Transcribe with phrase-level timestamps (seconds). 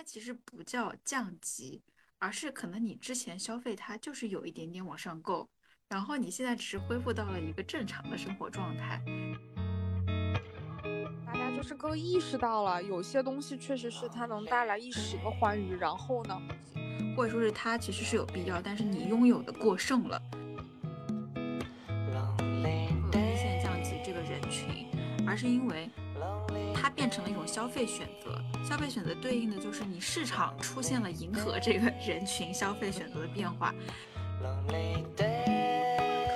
[0.00, 1.82] 它其实不叫降级，
[2.18, 5.46] 而是可能你之前消费它就是有一点点往上够，
[5.90, 8.98] 然后你现在只是恢复到了一个正常的生活状态。
[11.26, 16.40] 大家就是更意识到了，有些东西确实是它能带来一时的欢愉，然后呢，
[17.14, 20.18] 或者说是它其实是有必要，但是你拥有的过剩了。
[23.12, 24.86] 一线降级这个人群，
[25.26, 25.90] 而是因为。
[26.90, 33.72] 它变成了一种消费选择，消费选择对应的就是你市场出现了迎合这个人群消费选择的变化。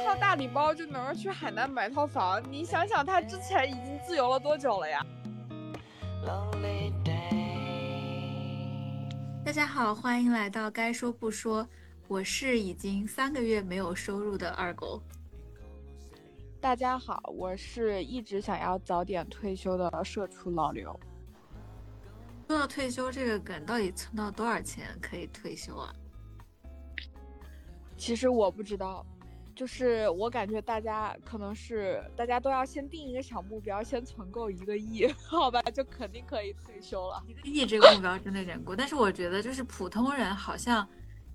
[0.06, 5.04] 靠大礼包就能去海南买套房，你想想他之前已经自由了多久了呀？
[9.44, 11.66] 大家好，欢迎来到该说不说，
[12.06, 15.02] 我是已经三个月没有收入的二狗。
[16.64, 20.98] 大家好，我是一直想要早点退休的社畜老刘。
[22.48, 25.92] 说到退休这个梗，到底存到多少钱可以退休啊？
[27.98, 29.04] 其实我不知道，
[29.54, 37.22] 就是我感觉大家可能是大家都要先定一个小目标，先存够一个亿， 好吧，就肯定可以退休了。
[37.26, 40.88] 一个亿这个目标真的有点过，但是我觉得就是普通人好像。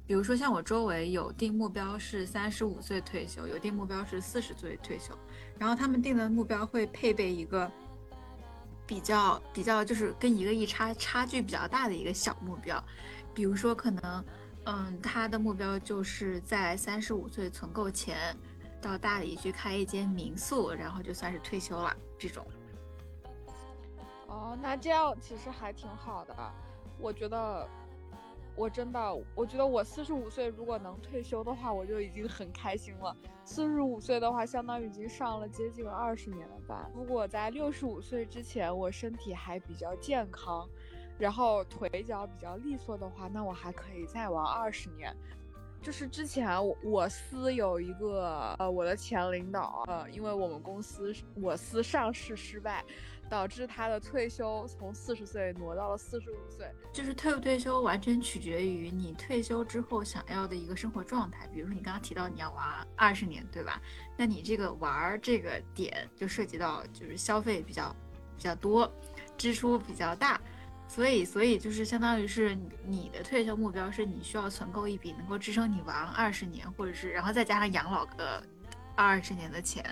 [0.07, 5.13] 比如说，像我周围有定目标是三十五岁退休，有定目标是四十岁退休，
[5.59, 7.69] 然后他们定的目标会配备一个
[8.87, 12.81] 比较比较，就是跟一个亿差差距比较大的一个小目标。
[13.33, 14.25] 比如说，可能，
[14.63, 18.35] 嗯，他的目标就是在三十五岁存够钱，
[18.81, 21.95] 到大理去开一间民宿，然后就算是退休了。
[22.17, 22.45] 这种。
[24.27, 26.35] 哦，那这样其实还挺好的，
[26.97, 27.67] 我觉得。
[28.59, 28.99] 我真的，
[29.35, 33.15] 我觉得我四十五岁如果能退休的话，我就已经很开心了。
[33.45, 36.91] 四十五岁的话，相当于已经上了接近二十年的班。
[36.93, 40.67] 如果在六十五岁之前，我身体还比较健康，
[41.17, 45.15] 然后腿脚比较利索的话，那我还可以再玩二十年。
[45.81, 52.83] 就是之前我我司有一个呃我的前领导，呃，因为我们公司我司上市失败。
[53.29, 61.47] 导致他的退休从四十岁挪到了四十五岁，就是退不退休完全取决于你退休之后想要的一个生活状态。
[61.53, 63.79] 比如说你刚刚提到你要玩二十年，对吧？
[64.17, 67.95] 那你这个玩这个点就涉及到就是消费比较
[68.35, 68.91] 比较多，
[69.37, 70.41] 支出比较大，
[70.87, 78.43] 所以所以就是相当于是你的退休目标是你需要存够一笔能够支撑你玩二十年，或者是然后再加上养老个
[78.95, 79.85] 二十年的钱，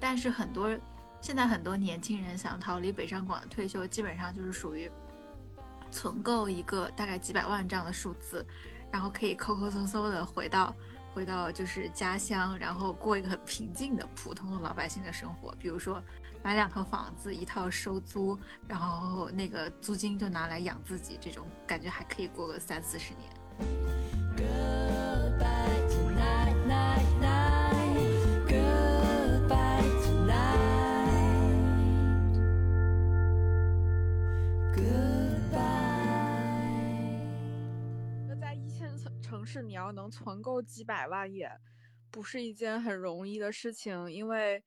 [0.00, 0.74] 但是很多。
[1.20, 4.90] 现在很多年轻人想逃离北上广退休，基本上就是属于
[5.90, 8.44] 存够一个大概几百万这样的数字，
[8.90, 10.74] 然后可以抠抠搜搜的回到
[11.12, 15.54] 回到就是家乡，然后过一个很平静的普通的老百姓的生活。
[15.58, 16.02] 比如说
[16.42, 23.30] 买两套房子，一套收租，然后那个租金就拿来养自己，这种感觉还可以过个三四十年。
[24.36, 25.89] Goodbye.
[39.62, 41.50] 你要能存够几百万，也
[42.10, 44.62] 不是一件很容易的事情，因为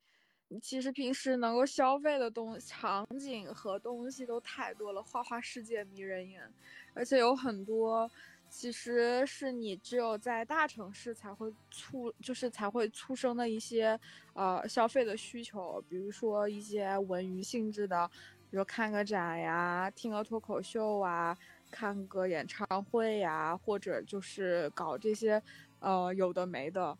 [0.61, 6.47] 其实平时能够消费的东场景和东西都太多了，花花世界迷人眼，
[6.93, 8.09] 而且有很多
[8.49, 13.99] 其实是你只有在大城市才会促，就是才会促生的一些
[14.33, 18.07] 呃消费的需求，比如说一些文娱性质的，
[18.51, 21.35] 比如看个展呀，听个脱口秀啊。
[21.73, 25.41] 看个演唱会呀，或者就是搞这些，
[25.79, 26.95] 呃，有的没的，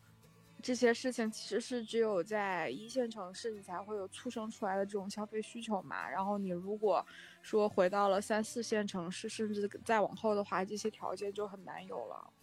[0.64, 6.10] 这些事情其实是只有在一线城市你才会有促生出来的这种消费需求嘛。
[6.10, 7.06] 然后你如果
[7.44, 12.34] 说回到了三四线城市，甚至再往后的话，这些条件就很难有了。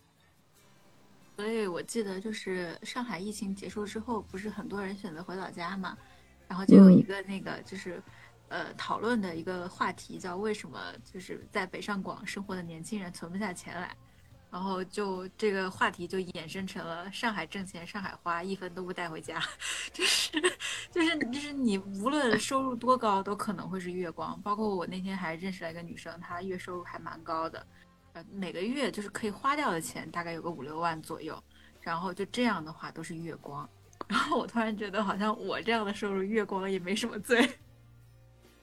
[1.37, 5.99] 所以我记得就是上海疫情结束之后，不是很多人选择回老家嘛，
[6.47, 8.01] 然后就有一个那个就是。
[8.51, 13.97] 呃，讨论的一个话题叫为什么就是在北上广生活的年轻人存不下钱来，
[14.51, 19.41] 然后就这个话题就衍生成了上海挣钱上海花，一分都不带回家，
[19.95, 20.33] 就是
[20.91, 24.37] 就是就是你无论收入多高都可能会是月光。
[24.43, 27.65] 包括我那天还认识了一个女生，她月收入还蛮高的，
[28.15, 31.41] 呃，每个月就是可以花掉的钱大概有个五六万左右，
[31.81, 33.69] 然后就这样的话都是月光。
[34.09, 37.49] 然后我突然觉得好像我这样的收入月光也没什么罪。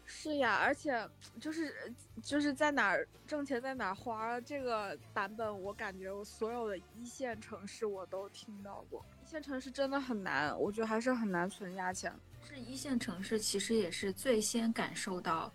[0.09, 1.07] 是呀，而且
[1.37, 1.93] 就是
[2.23, 9.05] 就是在哪儿挣钱在哪儿花这个版本，我感觉我所有的一线城市我都听到过。
[9.21, 12.11] 一线城市真的很难，我觉得还是很难存下钱。
[12.47, 15.53] 是一线城市其实也是最先感受到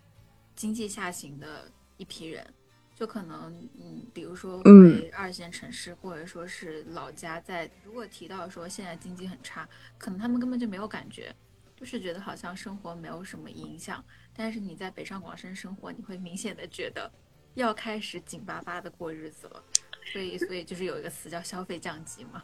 [0.55, 2.45] 经济下行的一批人。
[2.95, 3.51] 就可能
[3.81, 9.67] 嗯，比如说嗯回二线城市，或者说是老家在，如果提到说现在经济很差，
[9.97, 11.35] 可能他们根本就没有感觉，
[11.75, 14.05] 就是觉得好像生活没有什么影响。
[14.35, 17.11] 但是你在北上广深生活，你会明显的觉得
[17.55, 19.63] 要开始紧巴巴的过日子了。
[20.11, 22.43] 所以，所以就是有一个词叫消费降级嘛。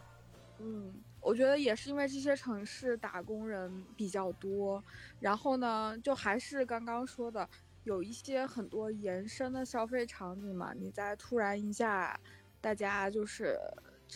[0.58, 4.82] 嗯，我觉得也是因为这些城市打工人比较多，
[5.20, 7.48] 然后呢，就还是刚刚说的，
[7.84, 10.72] 有一些很多延伸的消费场景嘛。
[10.74, 12.18] 你在突然一下，
[12.60, 13.58] 大家就是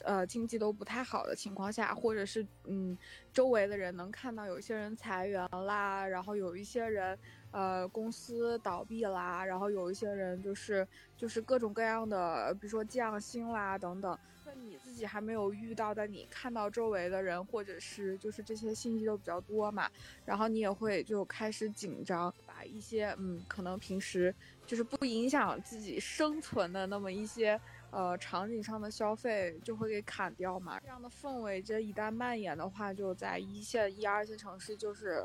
[0.02, 2.96] 呃经济都不太好的情况下，或者是嗯
[3.32, 7.18] 周围的人能看到有些人裁员啦，然后有一些人
[7.54, 10.86] 呃公司倒闭啦，然后有一些人就是
[11.16, 14.18] 就是各种各样的，比如说降薪啦等等。
[14.44, 19.88] 那你自己还没有遇到，但你看到周围的人，或者是就是这些信息都比较多嘛，
[20.24, 24.34] 然后你也会就开始紧张，把一些嗯可能平时
[24.66, 27.58] 就是不影响自己生存的那么一些
[27.90, 30.78] 呃场景上的消费就会给砍掉嘛。
[30.80, 35.24] 这样的氛围，这一旦蔓延的话，就在一线、一二线城市，就是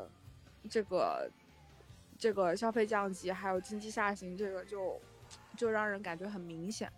[0.70, 1.30] 这个
[2.20, 5.00] 这个消费降级，还有经济下行，这个就
[5.56, 6.92] 就让人感觉很明显。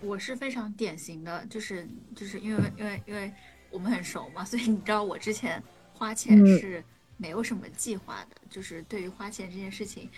[0.00, 3.32] 我是非常典型的，就是就是因为因为因为
[3.74, 5.60] 我们很熟嘛，所以你知道我之前
[5.92, 6.84] 花钱嗯是
[7.16, 10.08] 没有什么计划的，就是对于花钱这件事情，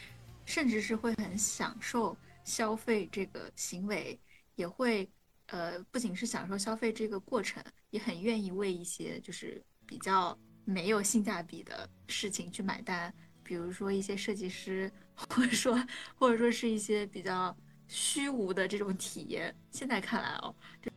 [0.44, 2.14] 甚至是会很享受
[2.44, 4.20] 消费这个行为，
[4.56, 5.08] 也会
[5.46, 13.10] 呃不仅是享受消费这个过程，也很愿意为一些就是比较没有性价比的事情去买单，
[13.42, 15.82] 比如说一些设计师，或者说
[16.14, 17.56] 或者说是一些比较。
[17.88, 20.52] 虚无的这种体验，现在看来哦，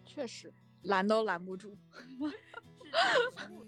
[0.08, 0.52] 确实
[0.84, 1.78] 拦都拦不住。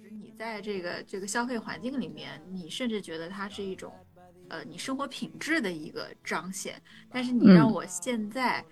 [0.09, 3.93] 你在这个这个消费环境里面，你甚至觉得它是一种，
[4.49, 6.81] 呃，你生活品质的一个彰显。
[7.09, 8.65] 但是你让我现在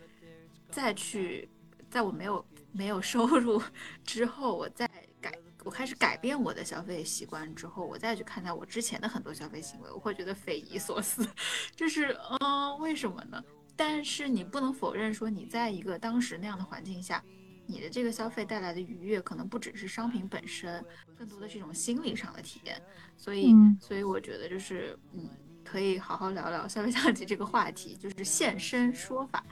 [0.69, 1.47] 再去，
[1.89, 3.61] 在我没有没有收入
[4.03, 4.89] 之后，我再
[5.21, 5.31] 改，
[5.63, 11.27] 我开始改变我的消费习惯之后，我再去看待我之前的很多消费行为，我会觉得匪夷所思。
[11.75, 13.43] 就是，嗯，为什么呢？
[13.75, 17.23] 但是你不能否认说，你在一个当时那样的环境下，
[17.69, 20.83] 你的这个消费带来的愉悦，可能不只是商品本身，
[21.15, 22.81] 更多的是一种心理上的体验。
[23.15, 25.29] 所以，嗯、所以我觉得就是，嗯，
[25.63, 29.45] 可以好好聊聊消费降级这个话题，就是现身说法。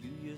[0.00, 0.34] 你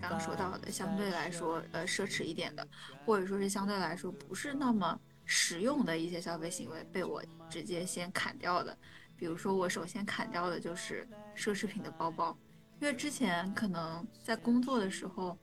[0.00, 2.64] 刚刚说到的，相对来说，呃，奢侈一点的，
[3.04, 5.00] 或者说是相对来说不是那么。
[5.32, 8.76] 实用的一些消费行为被我直接先砍掉的，
[9.20, 11.06] 比如说我首先砍掉的就是
[11.36, 12.34] 奢侈品的包包，
[12.80, 15.38] 因为之前可能在工作的时候，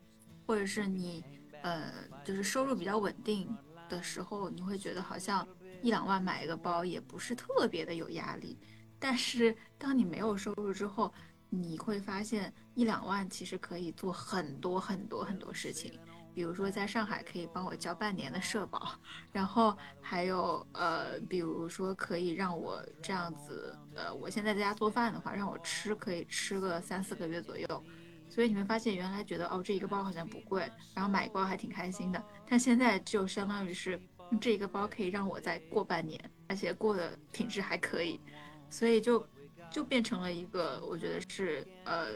[0.47, 1.23] 或者是你
[1.61, 1.93] 呃
[2.25, 3.55] 就是收入比较稳定
[3.87, 5.47] 的时候，你会觉得好像
[5.83, 8.57] 一两万买一个包也不是特别的有压力，
[8.97, 11.13] 但是当你没有收入之后，
[11.47, 15.99] 你会发现一两万其实可以做很多很多很多事情。
[16.37, 18.93] 比如说，在上海可以帮我交半年的社保，
[19.31, 27.83] 然后还有呃，比如说可以让我这样子，呃，我现在在家做饭的话，让我吃可以吃个三四个月左右。
[28.29, 32.23] 所以你会发现，原来觉得哦，这一个包好像不贵，然后买一包还挺开心的。
[32.47, 33.99] 但现在就相当于是
[34.39, 38.21] 这一个包可以让我再过半年，而且过的品质还可以，
[38.69, 39.27] 所以就
[39.71, 42.09] 就变成了一个我觉得是呃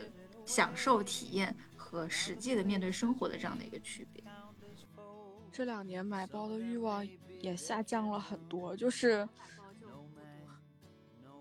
[0.45, 1.55] 享受体验。
[1.91, 4.24] 和实际的面对生活的这样的一个区别。
[5.51, 7.05] 这两年买包的欲望
[7.41, 9.27] 也下降了很多，就是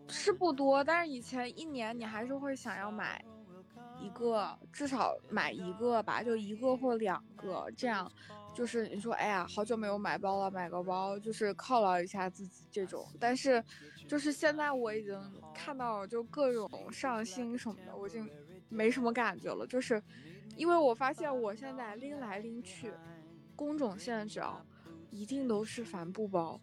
[0.09, 3.25] 是不多，但是以前一年你还是会想要买
[4.01, 8.11] 一个，至少买一个吧，就一个或两个，这样
[8.53, 13.07] 就是你说，哎呀，好久没有买包了，买个包就是犒劳一下自己这种。
[13.21, 13.65] 但是
[14.09, 15.17] 就是现在我已经
[15.55, 18.29] 看到就各种上新什么的，我已经
[18.69, 20.03] 没什么感觉了，就是。
[20.57, 22.93] 因为我发现我现在拎来拎去，
[23.57, 24.65] 工种线只要
[25.11, 26.61] 一定都是帆布包。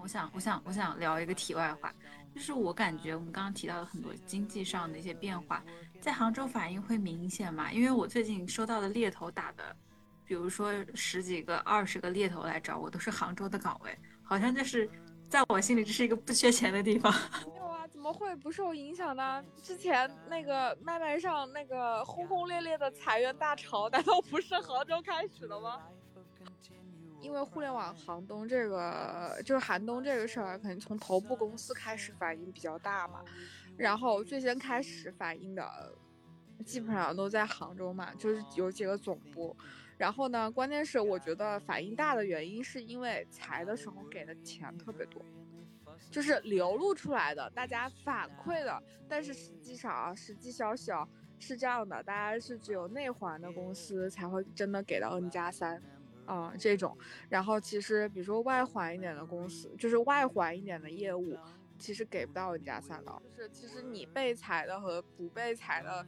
[0.00, 1.92] 我想，我想，我想聊一个题外话，
[2.34, 5.62] 就是我感觉我们刚刚提到的很多经济上的一些变化，
[6.00, 7.70] 在杭州反应会明显吗？
[7.72, 9.76] 因为我最近收到的猎头打的，
[10.24, 14.88] 比如说十几个、二十个猎头来找我，都是杭州的岗位，好像就是
[15.28, 17.12] 在我心里这是一个不缺钱的地方。
[18.14, 19.44] 会不受影响呢？
[19.60, 25.82] 之前那个麦麦上那个轰轰烈烈的裁员大潮，难道不是杭州开始的吗？
[27.20, 33.24] 因为互联网寒冬这个就是寒冬这个事儿，肯定从头部公司开始反应比较大嘛。
[33.76, 35.92] 然后最先开始反应的，
[36.64, 39.56] 基本上都在杭州嘛，就是有几个总部。
[39.96, 45.22] 然后呢，关键是我觉得反应大的原因是因为裁的时候给的钱特别多，
[46.14, 48.80] 就是流露出来的，大家反馈的。
[49.08, 51.04] 但是实际上啊，实际消息啊
[51.40, 55.82] 是这样的，大家是只有内环的公司才会真的给到 N 加三。
[56.24, 56.96] 啊，这种，
[57.28, 61.36] 然后其实比如说外环一点的公司，就是外环一点的业务，
[61.78, 63.22] 其实给不到 N 加三的。
[63.36, 66.06] 就是其实你被裁的和不被裁的，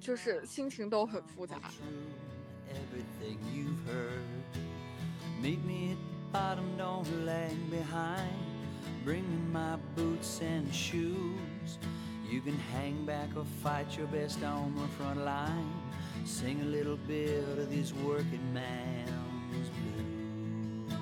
[0.00, 1.60] 就是心情都很复杂。
[9.04, 11.78] Bring me my boots and shoes.
[12.26, 15.70] You can hang back or fight your best on the front line.
[16.24, 20.04] Sing a little bit of these working man's blue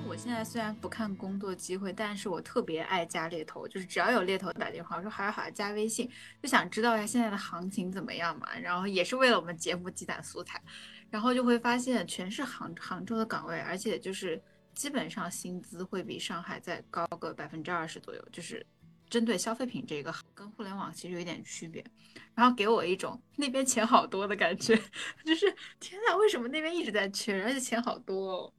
[0.05, 6.07] 我现在虽然不看工作机会但是我特别爱加猎头就是只要有猎头打电话我说好呀好呀加微信
[6.41, 8.47] 就想知道一下现在的行情怎么样嘛。
[8.59, 10.61] 然后也是为了我们节目积攒素材
[11.09, 14.39] 然后就会发现全是杭杭州的岗位而且就是
[14.73, 18.65] 基本上薪资会比上海再高个百分之二十左右，就是。
[19.09, 21.85] 针对消费品这个跟互联网其实有一点区别，
[22.33, 24.75] 然后给我一种那边钱好多的感觉，
[25.23, 28.53] 就是天呐，为什么那边一直在缺，而且钱好多哦？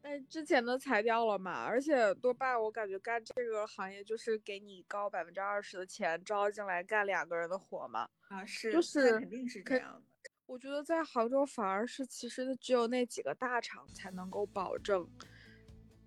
[0.00, 8.08] 但之前的裁掉了嘛，而且多半我感觉干这个行业就是给你高百分之二十的钱招进来干两个人的活嘛。
[8.28, 10.30] 啊，是，就是肯定是这样的。
[10.46, 15.06] 我觉得在杭州反而是其实只有那几个大厂才能够保证，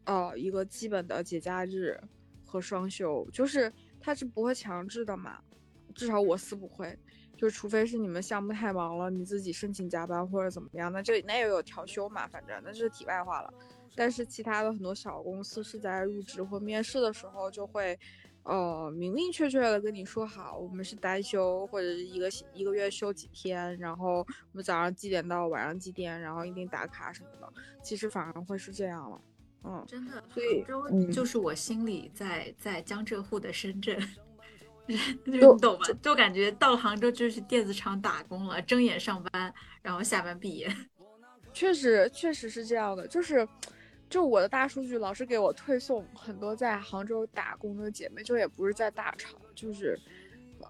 [0.06, 2.00] 呃，一个基本的节假日
[2.46, 3.72] 和双休，就是。
[4.04, 5.40] 他是不会强制的嘛，
[5.94, 6.98] 至少我司不会，
[7.38, 13.54] 就除非是你们项目太忙了，你自己申请加班或者怎么样，那这那也有调休嘛，反正那是题外话了。
[13.96, 17.96] 但是其他的很多小公司是在入职或面试的时候就会，
[18.42, 27.54] 呃，明明确确的跟你说好，我们是单休或者一个一个月休几天，然后我们早上几点到晚上几点，然后一定打卡什么的，
[27.84, 29.22] 其实反而会是这样了。
[29.64, 33.98] 嗯，真的，杭州就是我心里在在江浙沪的深圳，
[35.26, 35.86] 你懂吗？
[36.02, 40.76] 就感觉到了杭州就是电子厂打工了，睁眼上班，然后下班闭眼。
[41.54, 43.48] 确实，确实是这样的，就是，
[44.10, 50.00] 就我的大数据老是给我推送很多在杭州打工的姐妹，就也不是在大厂，就是。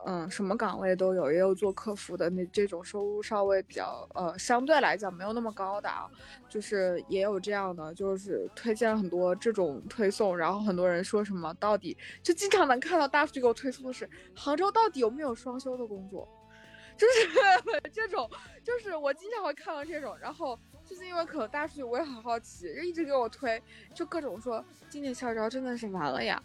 [0.05, 6.09] 嗯，什么岗位都有，也有做客服的，那这种收入稍微比较呃，相对来讲没有那么高的啊，
[6.49, 16.27] 就是也有这样的，就是推荐很多这种推送，然后很多人说什么到底就经常能看到大数据给我推送的是杭州到底有没有双休的工作，
[16.97, 18.29] 就是这种，
[18.63, 23.61] 就是我经常会看到这种，然后就是因为可能大数据我也很好奇，就一直给我推，
[23.93, 26.41] 就各种说今年校招真的是完了呀。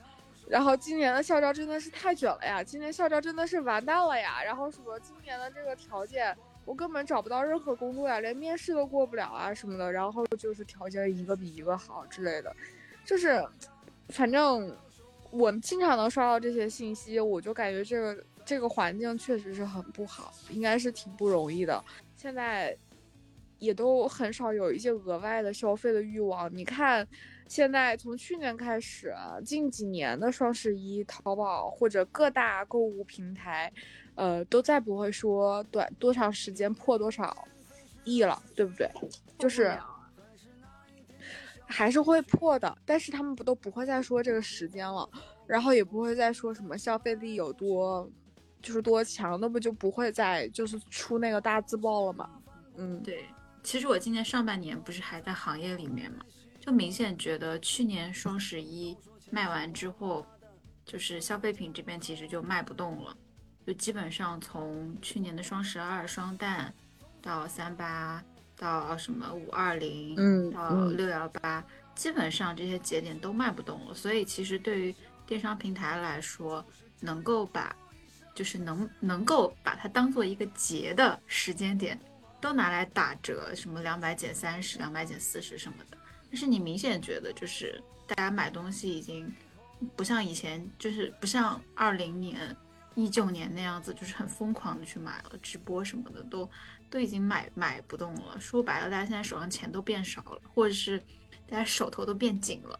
[0.49, 2.63] 然后今年的校招真的是太卷了呀！
[2.63, 4.43] 今年校招真的是完蛋了呀！
[4.45, 9.91] 然后什么今年的这个条件，我根本找不到任何工作呀，连面试都过不了啊什么的。
[9.91, 12.55] 然后就是条件一个比一个好之类的，
[13.05, 13.45] 就是，
[14.11, 14.73] 反正
[15.33, 21.83] 我经常能刷到这些信息，我就感觉这个这个环境确实是很不好，应该是挺不容易的。
[22.17, 22.77] 现在
[23.59, 27.05] 也都很少有一些额外的消费的欲望，你看。
[27.49, 33.73] 现在从去年开始，近几年的双十一，淘宝或者各大购物平台，
[34.17, 37.47] 呃，都再不会说短多长时间破多少
[38.05, 38.91] 亿了，对不对？
[39.39, 39.79] 就是
[41.65, 45.09] 还是会破的，但是他们不都不会再说这个时间了，
[45.47, 48.09] 然后也不会再说什么消费力有多，
[48.61, 52.29] 就是多强，那不就不会再就是出那个大字报了吗？
[52.77, 53.25] 嗯，对。
[53.63, 56.25] 其实我今年上半年不是还在行业里面吗？
[56.67, 58.97] 就明显觉得去年双十一
[59.31, 60.27] 卖完之后，
[60.85, 63.17] 就是消费品这边其实就卖不动了，
[63.65, 66.67] 就基本上从去年的双十二、双旦，
[67.23, 68.21] 到三八，
[68.57, 73.95] 到什么五二零，嗯，到六幺八，基本上这些节点都卖不动了。
[73.95, 74.95] 所以其实对于
[75.25, 76.65] 电商平台来说，
[76.99, 77.77] 能够把，
[78.35, 81.97] 就是能能够把它当做一个节的时间点，
[82.41, 85.96] 都拿来打折，什么两百减三十、两百减四十什么的。
[86.31, 89.33] 但是你明显觉得，就是大家买东西已经
[89.95, 92.57] 不像以前，就是不像二零年、
[92.95, 96.49] 一九年那样子，就是很疯狂的去买了，直播什么的都
[96.91, 98.39] 都已经买买不动了。
[98.41, 100.99] 说白了，大家现在手上钱都变少了，或者是
[101.49, 102.79] 大家手头都变紧了。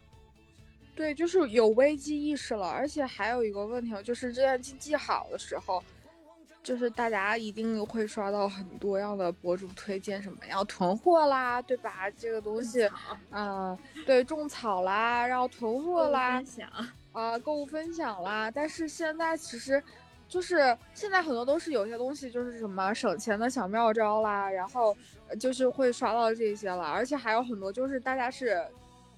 [0.95, 5.83] 对，就是有危机意识了，而且还有一个问题，就是之前经济好的时候，
[6.67, 12.11] 就是大家一定会刷到很多样的博主推荐什么要囤货啦，对吧？
[12.17, 12.85] 这个东西，
[13.31, 16.43] 嗯，对，种草啦，然后囤货啦，
[17.13, 18.51] 啊，购物分享啦。
[18.51, 19.81] 但是现在其实，
[20.27, 24.93] 就是现在很多都是有些东西就是什么省钱的小妙招啦，然后
[25.39, 28.61] 就是会刷到这些了，而且还有很多就是大家是。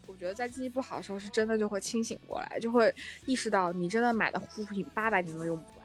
[0.05, 2.93] 我觉得在经济不好的时候，是真的就会清醒过来，就会
[3.27, 5.78] 意识到你真的买的护肤品八百年都用不完，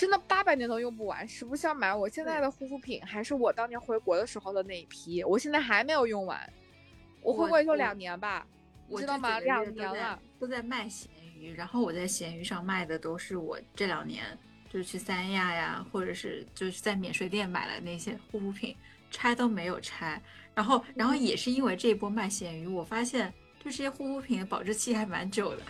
[0.00, 1.28] 真的八百年都用不完。
[1.28, 6.40] 实不相瞒，我现在的护肤品还是我当年回国的时候的那一批，我现在还没有用完。
[7.20, 8.46] 我回国也就两年吧，
[8.88, 9.38] 我知道吗？
[9.40, 14.24] 两年了，都在卖咸鱼，然后我在咸鱼上卖的都是我这两年
[14.72, 18.74] 就是去三亚呀，或者是就是在免税店买的那些护肤品，
[19.10, 20.18] 拆都没有拆。
[20.54, 23.30] 然后，然后也是因为这一波卖咸鱼，我发现。
[23.62, 25.62] 就这些护肤品的保质期还蛮久的。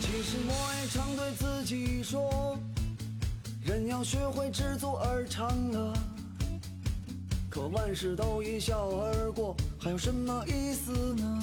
[0.00, 2.58] 其实我也常对自己说，
[3.64, 5.92] 人要学会知足而常乐。
[7.50, 11.40] 可万事都一笑而过，还有什么意思呢？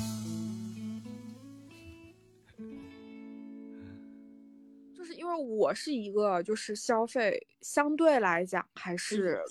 [4.94, 9.42] 就是因为我是一个就是消费相对来讲还是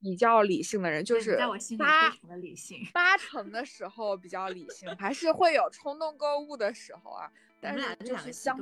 [0.00, 1.38] 比较理性的人，就是
[1.78, 2.10] 八
[2.92, 7.30] 八成的时候比较理性，还是会有冲动购物的时候啊。
[7.60, 8.58] 但是就是相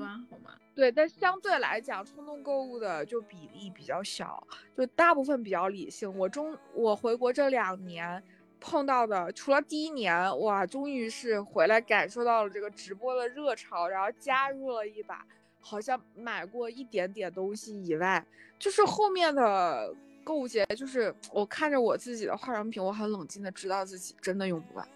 [0.75, 6.13] 对，但相对来讲，冲动购物的就比例比较小，就大部分比较理性。
[6.19, 8.23] 我中我回国这两年
[8.61, 15.27] 碰到的，除了第一年哇，终于是回来感受到了这个直播的热潮，然后加入了一把。
[15.59, 18.25] 好像买过一点点东西以外，
[18.57, 24.89] 就是后面的购物节，就是我看着我自己的化妆品，我很冷静的知道自己真的用不完，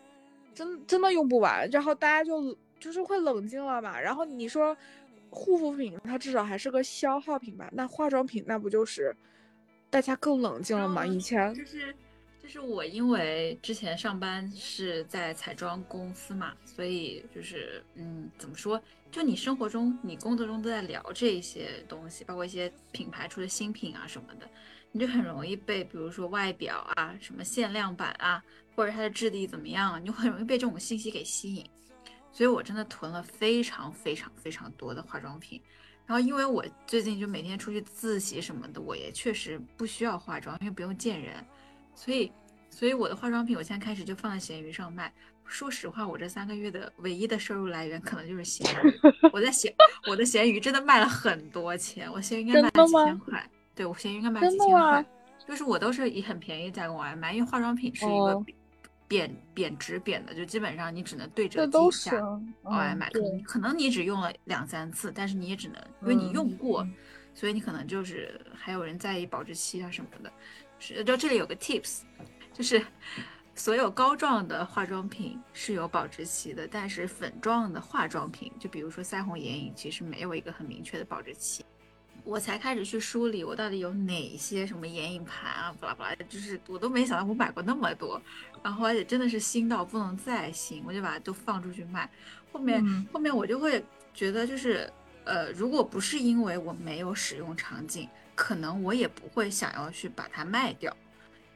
[0.54, 1.69] 真真的用不完。
[1.71, 4.00] 然后大家就就是会冷静了嘛。
[4.00, 4.76] 然后你说
[5.28, 7.68] 护肤品，它至少还是个消耗品吧？
[7.72, 9.14] 那化妆品那不就是
[9.88, 11.06] 大家更冷静了吗？
[11.06, 11.94] 以前就是
[12.42, 18.82] 就是我因为之前上班是在彩妆公司嘛，所以就是嗯，怎么说？
[19.12, 24.49] 就你生活中、你工作中都在聊这些东西，包括一些品牌出的新品啊什么的，
[24.93, 28.40] 你就很容易被，比如说外表啊、什么限量版啊，
[28.76, 31.64] 或者它的质地怎么样，你就很容易被这种信息给吸引。
[32.32, 35.60] 所以我真的囤了非常非常非常多的化妆品。
[36.06, 41.36] 然后因为我最近就每天出去自习什么的，我也确实不需要化妆，因为不用见人，
[41.95, 42.32] 所以，
[42.69, 45.12] 所以我的化妆品我现在开始就放在闲鱼上卖。
[45.45, 49.00] 说实话，我这三个月的唯一的收入来源可能就是闲鱼。
[49.32, 49.73] 我在闲，
[50.08, 53.50] 我的闲鱼真的卖了很多钱，我闲鱼应该卖了几千块。
[53.75, 55.04] 对，我闲鱼应该卖了几千块。
[55.49, 58.45] 就是我都是以很便宜价格往外卖，因为化妆品是一个
[59.10, 62.12] 贬贬值贬的，就基本上你只能对折低价
[62.62, 63.10] 往外卖。
[63.44, 66.86] 可能你只用了两三次，但是你也只能因为你用过，
[67.34, 70.32] 所以你可能就是还有人在意保质期啊什么的。
[70.78, 72.02] 是，就这里有个 tips，
[72.52, 72.80] 就是。
[73.56, 81.62] 所有膏状的化妆品是有保质期的，但是粉状的化妆品，就比如说腮红眼影，其实没有一个很明确的保质期。
[82.25, 88.23] 我才开始去梳理我到底有哪些什么眼影盘啊，巴拉巴拉，就是我都没想到我买过那么多，
[88.62, 92.10] 然后而且真的是新到不能再新，我就把它都放出去卖。
[92.52, 94.90] 后面后面我就会觉得，就是
[95.25, 100.96] 呃，如果不是因为我没有使用场景，可能我也不会想要去把它卖掉，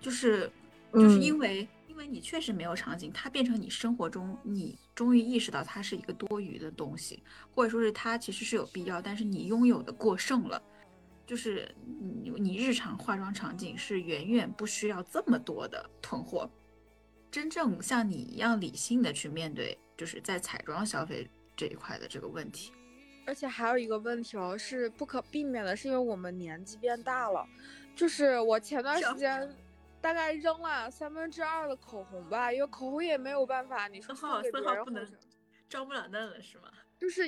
[0.00, 0.50] 就是
[0.92, 1.68] 就是因为。
[1.86, 7.22] 因为你确实没有场景，它变成你生活中，你终于意识到它是一个多余的东西，
[7.54, 10.60] 或者说是它其实是有必要，但是你拥有的过剩了，
[11.24, 16.50] 就是你你日常化妆场景是远远不需要这么多的囤货，
[17.34, 22.72] 真正像你一样理性的去面对，就是在彩妆消费这一块的这个问题。
[23.26, 27.44] 而且还有一个问题哦，是不可避免的，是因为我们年纪变大了，
[27.96, 29.52] 就是我前段时间。
[30.00, 35.04] 大概扔了三分之二的口红吧，因为口红也没有办法，你说送给别人不能
[35.66, 36.64] 装不了嫩了是吗？
[37.00, 37.22] 就是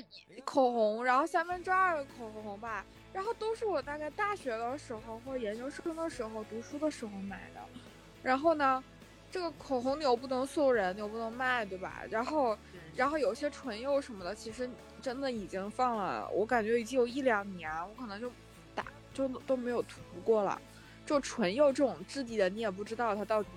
[0.44, 7.60] 口红，然后三分之二的口红吧，然后都是我大概大学的时候或者研究生的时候读书的时候买的，
[8.22, 8.84] 然后呢，
[9.30, 12.02] 这个口红你又不能送人，你又不能卖，对吧？
[12.10, 12.56] 然后，
[12.94, 14.68] 然后有些唇釉什么的，其实
[15.02, 18.30] 真的已经放了，我感觉已经有一两年，我可能就
[18.74, 20.60] 打就都没有涂过了。
[21.04, 23.48] 就唇釉这种质地的，你也不知道它到底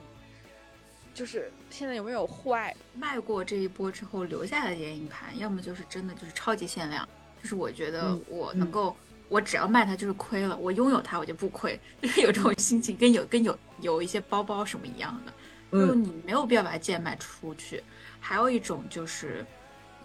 [1.13, 2.75] 就是现在有没有坏。
[2.93, 7.08] 卖过这一波之后留下来的眼影盘，要么就是真的就是超级限量，
[7.41, 8.95] 就是我觉得我能够，
[9.29, 15.34] 我只要卖它就是亏了，我拥有它我就不亏，就是有这种心情，跟有跟有有一些包包什么一样的，
[15.71, 17.84] 就你没有必要把它贱卖出去。
[18.19, 19.45] 还有一种就是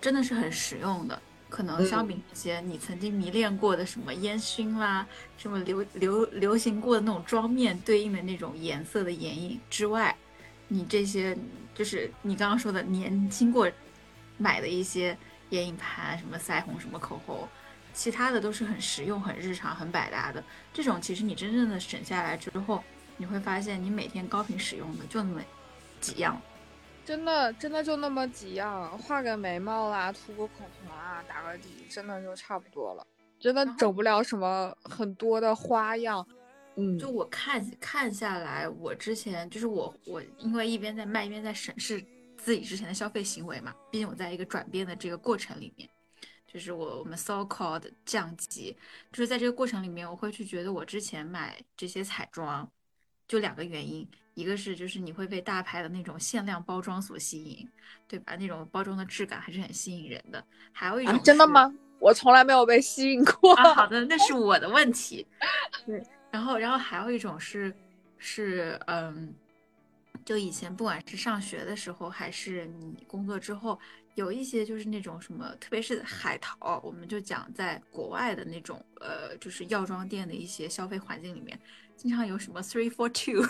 [0.00, 10.14] 真的是很实用的，可能相比那些你曾经迷恋过的什么烟熏啦，什么流流流行过的那种妆面对应的那种颜色的眼影之外，
[10.68, 11.36] 你这些
[11.74, 13.70] 就是你刚刚说的年轻过
[14.38, 15.16] 买的一些
[15.50, 17.48] 眼影盘，什么腮红，什么口红。
[17.92, 20.42] 其他的都是很实用、很日常、很百搭的。
[20.72, 22.82] 这种其实你真正的省下来之后，
[23.16, 25.40] 你会发现你每天高频使用的就那么
[26.00, 26.40] 几样，
[27.04, 33.06] 真的真的就那么几样，画个眉毛啦，涂个口红啊，打个底，真的就差不多了。
[33.38, 36.26] 真的整不了什么很多的花样。
[36.76, 42.04] 嗯，就我看看下来，我之前就是我我因为一边在卖一边在审视
[42.36, 45.88] 自己之前的消费行为嘛，毕竟我在一个转变的这个过程里面。
[46.46, 48.76] 就是我我们 so called 降级，
[49.10, 52.70] 就是在这个过程里面，我会去觉得我之前买这些彩妆，
[53.34, 57.68] 就两个原因，一个是就是你会被大牌的那种限量包装所吸引，
[58.06, 58.36] 对吧？
[58.36, 60.44] 那种包装的质感还是很吸引人的。
[60.70, 61.74] 还有一种真的吗？
[61.98, 63.56] 我从来没有被吸引过。
[63.56, 65.26] 好的，那是 我的问题。
[65.84, 67.74] 对，然后然后还有一种是
[68.18, 69.34] 是嗯，
[70.24, 73.78] 就以前不管是上学的时候，还是你工作之后。
[74.14, 81.58] 有一些就是那种什么，特别是海淘，我们就讲在国外的那种，呃，就是药妆店的一些消费环境里面，
[81.96, 83.44] 经常有什么 three for two，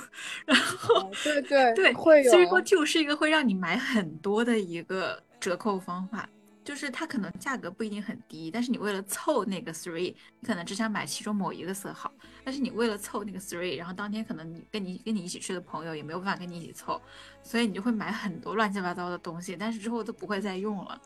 [0.47, 6.27] 然后对对对，会有 three for two 是一个会让你买很多的一个折扣方法。
[6.65, 12.11] 就是它可能价格不一定很低，但是你为了凑那个 three，你可能只想买其中某一个色号，
[12.43, 17.01] 但是你为了凑那个 three，然后当天可能你跟你跟你一起去的朋友也没有办法跟你一起凑，
[17.43, 21.01] 所以你就会买很多乱七八糟的东西，但是之后都不会再用了。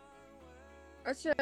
[1.03, 1.35] 而且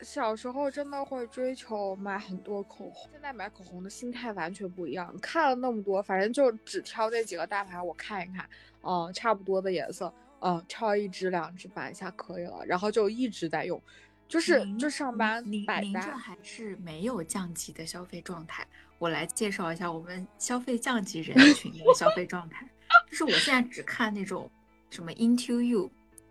[0.00, 5.14] 小时候真的会追求买很多口红，现在买口红的心态完全不一样。
[5.20, 8.48] 看了那么多，反正就只挑那几个大牌，我看一看，
[8.82, 10.10] 嗯，差不多的颜色。
[10.42, 13.78] 嗯，挑一支两支摆一下可以了，然后就一直在用，
[14.26, 16.00] 就是就上班百搭。
[16.00, 18.66] 这还是没有降级的消费状态。
[18.98, 22.66] 我来介绍一下我们消费降级人 群的消费状态，
[23.10, 24.50] 就是我现在只看那种
[24.88, 25.90] 什么 Into You，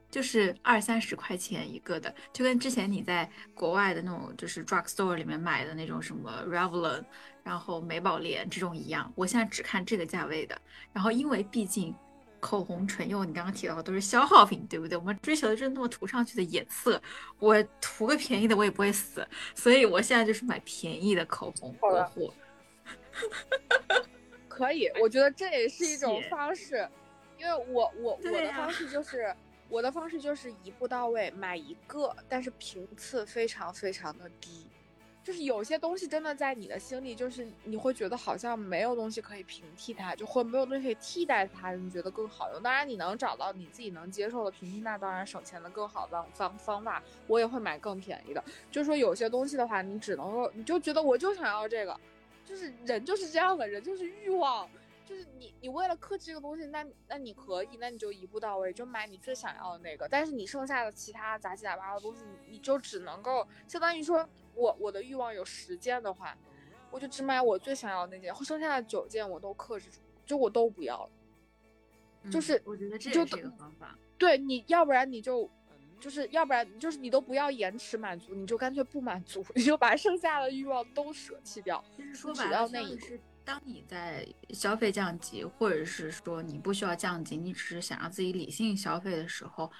[0.10, 7.04] 就是二三十块钱一个的，就跟之前你在国外的那种就是 Drug Store 里面买的那种什么 Revlon，
[7.44, 9.12] 然后美宝莲这种一样。
[9.16, 10.60] 我现在只看这个价位的，
[10.92, 11.94] 然后因为毕竟。
[12.40, 14.98] 口红、唇釉，你刚刚提到的都是消耗品，对不对？
[14.98, 17.02] 我们追求的是那么涂上去的颜色。
[17.38, 22.34] 我涂个便宜的，我也不会死，所以我现在就是买便宜的口红过货。
[24.48, 26.88] 可以，我觉得这也是一种方式，
[27.38, 29.36] 因为我我我的方式就是
[29.68, 34.68] 我的方式就是一步到位，买一个，但是频次非常非常的低。
[35.22, 42.64] 就是有些东西真的在你的心里，就是你会觉得好像没有东西可以平替它，就会没有东西可以替代它，你觉得更好用。
[42.64, 48.44] 当然，你能找到你自己能接受的平替，那当然省钱的更好的方方法，我也会买更便宜的。
[48.72, 52.00] 就是说有些东西的话，你只能够，你就觉得我就想要这个，
[52.46, 54.68] 就是人就是这样的人，就是欲望，
[55.06, 60.08] 就是你你为了克制这个东西，那那你可以，那你就一步到位，就买你最想要的那个。
[60.08, 64.28] 但是你剩下的其他杂七杂八的东西，你就只能够相当于说。
[64.54, 66.38] 我我的欲望有十件的话，
[66.92, 72.32] 我就只买我最想要的那件，剩下的九件我都克制住，就我都不要了。
[72.32, 73.98] 就是我觉得这是一个方法。
[74.18, 75.50] 对，你要不然你就，
[76.00, 81.84] 就是要不然就是你都不要延迟满足，你就干脆不满足，你就把剩下的欲望都舍弃掉。
[81.98, 89.72] 就是说白了，是当你在消费降级，或者是说你不需要降级，你只是想让自己理性消费的时候。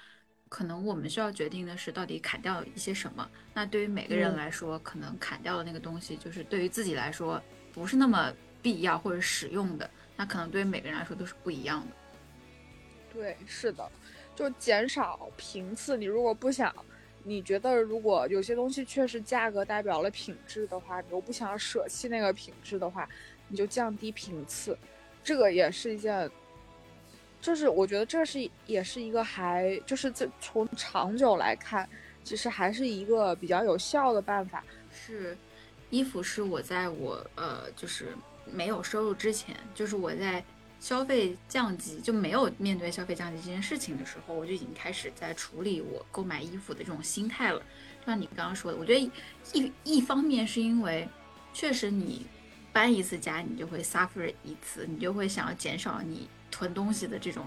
[0.50, 3.26] 可能我们需要决定的是，到底砍掉一些什么。
[3.54, 7.40] 那对于每个人来说，可能砍掉的那个东西，就是对于自己来说
[7.72, 9.88] 不是那么必要或者使用的。
[10.16, 11.96] 那可能对于每个人来说都是不一样的。
[13.14, 13.88] 对，是的，
[14.34, 15.96] 就减少频次。
[15.96, 16.74] 你如果不想，
[17.22, 23.08] 你觉得如果有些东西确实价格代表了品质的话，你又不想舍弃那个品质的话，
[23.46, 24.76] 你就降低频次。
[25.22, 26.28] 这个也是一件。
[27.40, 31.88] 就是我觉得这是也是一个还就是这从长久来看，
[32.22, 34.62] 其实还是一个比较有效的办法。
[34.92, 35.36] 是，
[35.88, 38.08] 衣服是我在我呃就是
[38.52, 40.44] 没有收入之前，就是我在
[40.80, 47.62] 消费降级就没有面对消费降级这件事情的时候，我就已经开始在处理我购买衣服的这种心态了。
[48.04, 49.10] 像你刚刚说的，我觉得
[49.52, 51.08] 一一方面是因为
[51.52, 52.26] 确实你
[52.72, 56.28] 搬一次家，你就会 suffer 一次，你就会想要减少你。
[56.50, 57.46] 囤东西的这种，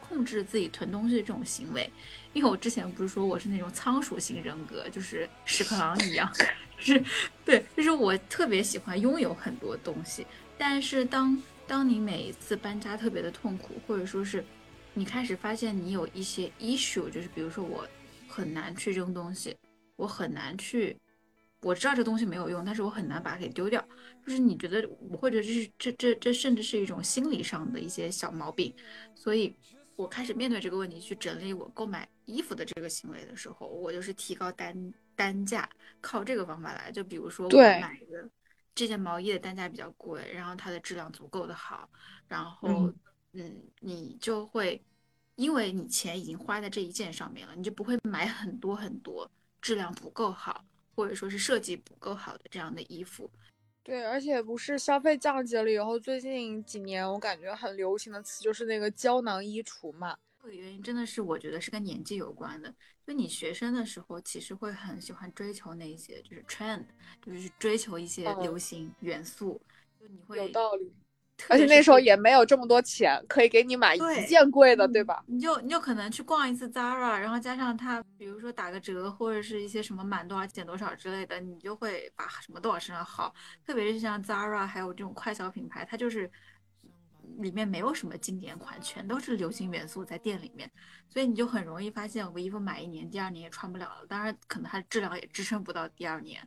[0.00, 1.90] 控制自己囤东西的这种行为，
[2.32, 6.30] 因为我之前不是说我是那种仓鼠型人格，就是屎壳郎一样，
[6.78, 7.02] 是，
[7.44, 14.44] 对，就是我特别喜欢拥有很多东西，但是当当你每一次搬家特别的痛苦，或者说是
[14.94, 17.86] 你开始发现你有一些 issue，就是比如说我
[18.28, 19.56] 很难去扔东西，
[19.96, 20.96] 我很难去，
[21.62, 23.82] 我知道这东西没有用，但是我很难把它给丢掉。
[24.26, 24.86] 就是你觉得，
[25.18, 28.74] 或者这是这这这甚至是一种心理上的一些小毛病，
[29.14, 29.54] 所以
[29.96, 35.68] 我开始面对这个问题，去整理我购买衣服的这个行为的时候，我就是提高单单价，
[36.00, 36.90] 靠这个方法来。
[36.90, 38.28] 就比如说我买一个
[38.74, 41.88] 这件毛衣的单价比较贵，然后它的质量足够的好，
[42.26, 42.92] 然后
[43.32, 44.82] 嗯，你就会
[45.36, 53.30] 因为你钱已经花在这一件上面了，你就不会买很多很多质量不够好，或者说是设计不够好的这样的衣服。
[53.82, 60.16] 对，而且不是消费降级了以后，最近几年我感觉很流行的词就是那个胶囊衣橱嘛。
[60.40, 62.72] 这个原因真的是我觉得是跟年纪有关的。
[63.04, 66.84] 就你学生的时候，其实会很喜欢追求那些就是 trend，
[67.20, 69.60] 就是追求一些流行元素。
[70.00, 70.92] 就你会有道理。
[71.48, 75.22] 而且那时候也没有这么多钱，可以给你买一件贵的，对吧？
[75.26, 83.34] 你就你就可能去逛一次 Zara，然后加上它，比如说打个折或者是一些什么满多少减多少之类的，你就会把什么多少身上好。
[83.66, 86.30] 特别是像 Zara 还有这种快消品牌，它就是
[87.38, 90.70] 里面没有什么经典款，全都是流行元素在店里面，
[91.08, 94.06] 所以你就很容易发现，我衣服买一年，第二年也穿不了了。
[94.08, 96.46] 当然，可能它的质量也支撑不到第二年。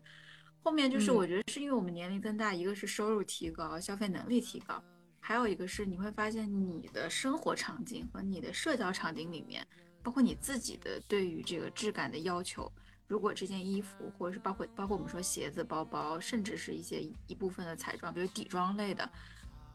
[0.66, 4.84] 后面就是我觉得是因为我们年龄增大，一个是收入提高，消费能力提高，
[5.20, 9.64] 还有一个是你会发现你的生活场景和你的社交场景里面，
[10.02, 12.70] 包括你自己的对于这个质感的要求，
[13.06, 19.08] 如果这件衣服或者是包括包括我们说鞋子、包包，甚至是一些一部分的彩妆，比如底妆类的，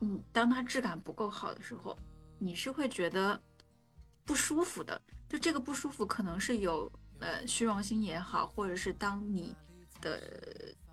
[0.00, 1.96] 嗯，当它质感不够好的时候，
[2.36, 3.40] 你是会觉得
[4.24, 5.00] 不舒服的。
[5.28, 9.54] 就这个不舒服，可能是有呃虚荣心也好，或者是当你
[10.00, 10.20] 的。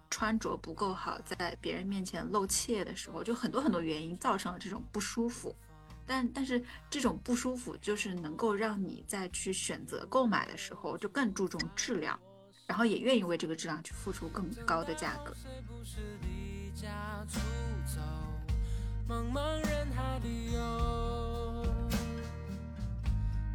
[0.09, 5.53] 穿着不够好，在别人面前露怯的时候，就很多很多原因造成了这种不舒服。
[6.05, 12.17] 但但是这种不舒服就是能够让你在去选择购买的时候就更注重质量，
[12.65, 15.35] 然后也愿意为这个质量去付出更高的价格。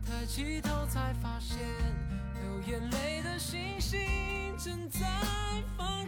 [0.04, 1.58] 抬起头才发现，
[2.66, 5.00] 眼泪的星星正在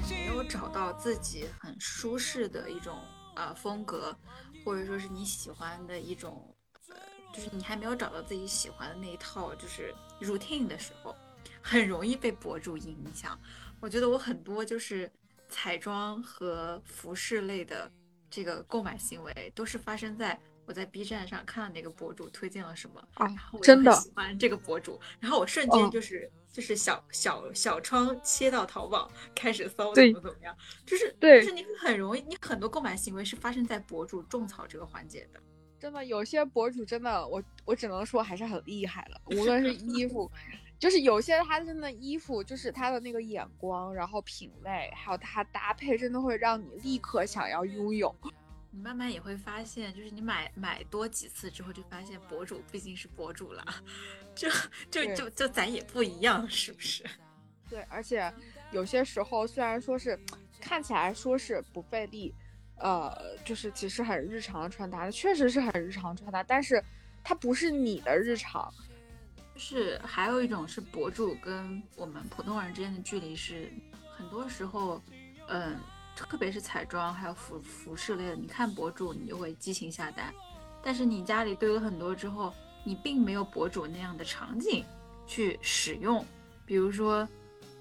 [0.09, 2.99] 没有找到自己很舒适的一种
[3.35, 4.17] 呃风格，
[4.65, 6.55] 或者说是你喜欢的一种，
[6.89, 6.97] 呃，
[7.33, 11.17] 就是你还没有找到自己喜欢的那一套就是 routine 的时候，
[11.61, 13.39] 很容易被博主影响。
[13.81, 15.11] 我觉得我很多就是
[15.49, 17.91] 彩妆和服饰类的
[18.31, 23.29] 这个购买行为，都是发生在我在 B 站上看到哪个博主推荐了什么啊，
[23.63, 26.31] 真的喜欢这个博主，然后我瞬间就是。
[26.55, 35.41] 就是小小小窗切到淘宝开始搜怎么怎么样，就是对，就是你很容易，你很多购买行为是发生在博主种草这个环节的。
[35.81, 39.21] 真的，有些博主真的，我我只能说还是很厉害了。
[39.37, 40.31] 无论是衣 服，
[40.79, 48.15] 就是有些他真的衣服，就是他的那个眼光，然后品味，还有他搭配，真的会让你立刻想要拥有。
[48.75, 53.65] 你慢慢也会发现，就是你买买多几次之后，就发现博主毕竟是博主了。
[54.35, 54.51] 就
[54.91, 57.05] 就就就咱也不一样，是不是？
[57.71, 58.33] 对，而且
[58.73, 60.19] 有些时候虽然说是
[60.61, 62.35] 看起来说是不费力，
[62.79, 66.83] 呃，就是其实很日常的穿搭，确实是很日常穿搭，但是
[67.23, 68.75] 它不是你的日常。
[69.55, 73.73] 就是还有一种是博主跟我们普通人之间的距离是，
[74.17, 75.01] 很多时候，
[75.47, 75.79] 嗯，
[76.15, 80.33] 特别是彩妆还有服服饰类的，你看博主你就会激情下单，
[80.83, 82.53] 但是你家里堆了很多之后。
[82.87, 84.85] 你并没有博主那样的场景
[85.27, 86.23] 去使用，
[86.67, 87.27] 比如说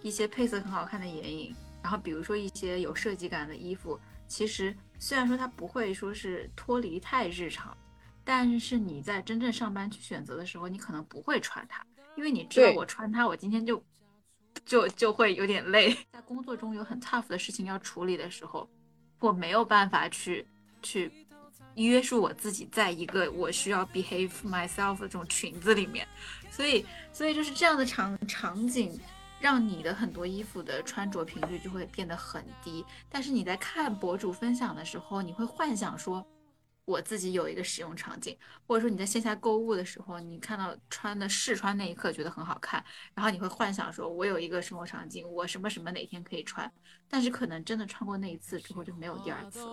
[0.02, 7.76] 一些配色很好看的眼影，然后比如说一些有设计感的衣服，其实虽然说它不会说是脱离太日常，
[8.24, 13.84] 但是你在真正上班去选择的时候，你可能不会穿它，因为你知道我穿它，我今天就
[14.66, 18.70] 就就会有点累， 在工作中有很 tough 的事情要处理的时候，
[19.20, 20.46] 我没有办法去
[20.82, 21.12] 去。
[21.76, 26.08] 约束我自己，在一个我需要 behave myself 的这种裙子里面，
[26.52, 28.96] 所以，所以就是这样的场场景，
[29.40, 32.86] 让你的很多衣服的穿着频率就会变得很低。
[33.10, 36.24] 但是你在看博主分享的时候，你会幻想说。
[36.86, 46.70] 我自己有一个使用场景，或者说你在线下购物的时候，你看到穿的试穿那一刻觉得很好看，然后你会幻想说，我有一个生活场景，我什么什么哪天可以穿，
[47.08, 49.66] 但是可能真的穿过那一次之后就没有第二次了。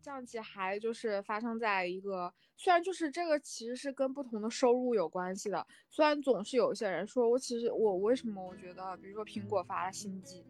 [0.00, 5.66] 降级还就是发生在一个，虽然就是这个其实是跟不同的收入有关系的。
[5.88, 10.44] 虽然总是有些人说我其实我为什么我觉得，比如说苹果发了新机，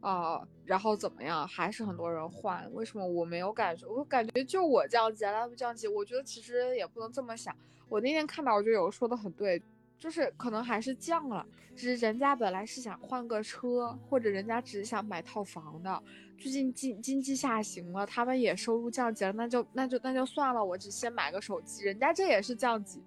[0.00, 3.92] 啊，然后怎么样，还是很多人换，为什么我没有感受？
[3.92, 7.54] 我感觉就我降级，他不降级，我觉得其实也不能这么想。
[7.88, 9.62] 我那天看到，我就有说的很对。
[10.02, 16.02] 就是可能还是降了，只是人家本来是想换个车，或者人家只是想买套房的。
[16.36, 21.84] 最近经经济下行了，他们也收入降级了，那就那就那就算了，我只先买个手机。
[21.84, 23.00] 人家这也是降级，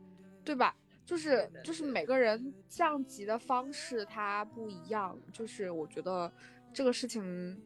[0.45, 0.73] 对吧？
[1.05, 6.31] 就是就是每个人降级的方式它不一样，就是我觉得
[6.71, 7.62] 这个事情。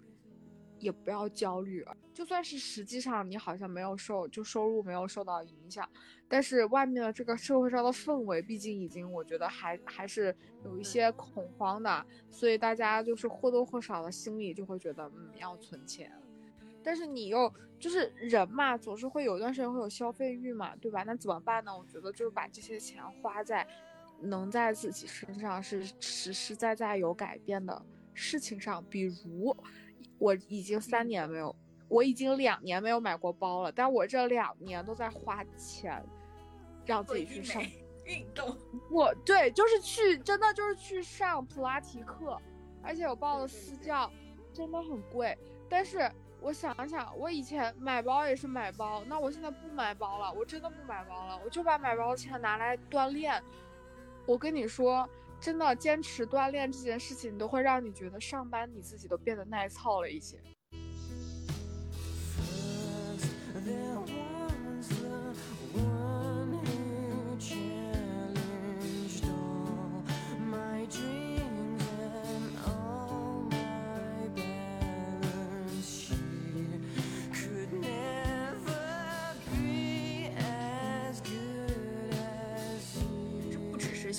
[0.79, 5.87] 也不要焦虑，就算是实际上你好像没有受，就收入没有受到影响，
[6.27, 16.11] 但是外面的这个社会上的氛围，毕竟已经我觉得还还是有一些恐慌的，所以大家就是或多或少的心里就会觉得，嗯，要存钱。
[16.81, 21.03] 但是你又就是人嘛，总是会有一段时间会有消费欲嘛，对吧？
[21.03, 21.77] 那怎么办呢？
[21.77, 23.67] 我觉得就是把这些钱花在
[24.21, 29.55] 能在自己身上是实实在在有改变的事情上，比如。
[30.19, 31.55] 我已经三年没有，
[31.88, 36.03] 我已经两年没有买过包了，但我这两年都在花钱，
[36.86, 37.62] 让自己去上
[38.05, 38.55] 运动。
[38.91, 42.38] 我对，就是去，真的就是去上普拉提课，
[42.84, 44.12] 而且我报了私教，
[44.53, 45.38] 真的很贵。
[45.69, 53.41] 但是我想想，我以前买包也是买包，那我现在不买包了，我真的不买包了，我就把买包的钱拿来锻炼。
[54.25, 55.10] 我跟你说。
[55.41, 60.38] 真的坚持锻炼这件事情，都会让你觉得上班你自己都变得耐操了一些。
[70.52, 71.18] My dream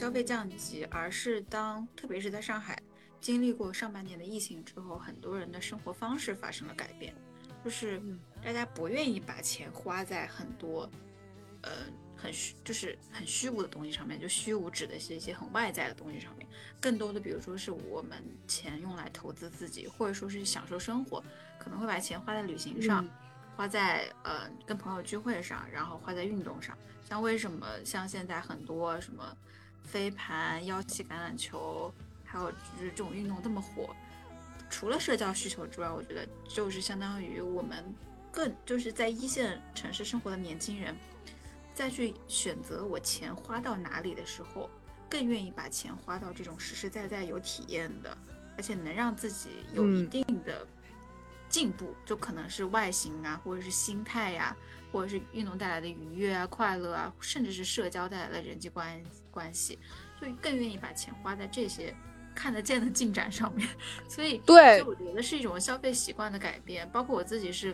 [0.00, 2.82] 消费降级，而是当特别是在上海
[3.20, 7.14] 经历过上半年的疫情之后，很多人的生活方式发生了改变，
[7.62, 8.00] 就是
[8.42, 10.90] 大家不愿意把钱花在很多，
[11.60, 11.70] 呃，
[12.16, 14.18] 很虚，就是很虚无的东西上面。
[14.18, 16.48] 就虚无指的是一些很外在的东西上面，
[16.80, 21.22] 更多的，比如说是我们钱用来投资自己，或者说是享受生活，
[21.58, 23.06] 可能会把钱花在旅行上，
[23.54, 26.74] 花在呃跟朋友聚会上，然后花在运动上。
[27.06, 29.36] 像为什么像现在很多什么。
[29.90, 31.92] 飞盘、腰旗橄榄球，
[32.24, 33.94] 还有就是这种运动这么火，
[34.70, 37.84] 除了社交需求之外，我觉得就是相当于我们
[38.30, 40.96] 更就是在一线城市生活的年轻人，
[41.74, 44.70] 再去选择我钱花到哪里的时候，
[45.08, 48.16] 更愿意把钱花到这种实实在在有体验的，
[48.56, 50.64] 而且能让自己有一定的
[51.50, 54.56] 进步，就可能是外形啊，或者是心态呀。
[54.92, 59.78] 或者是运动带来的愉悦啊、快乐啊，甚至是社交带来的人际关关系，
[60.18, 61.94] 所以更愿意把钱花在这些
[62.34, 63.68] 看得见的进展上面。
[64.10, 66.90] 所以，对，我觉得是一种消费习惯的改变。
[66.90, 67.72] 包括我自己是，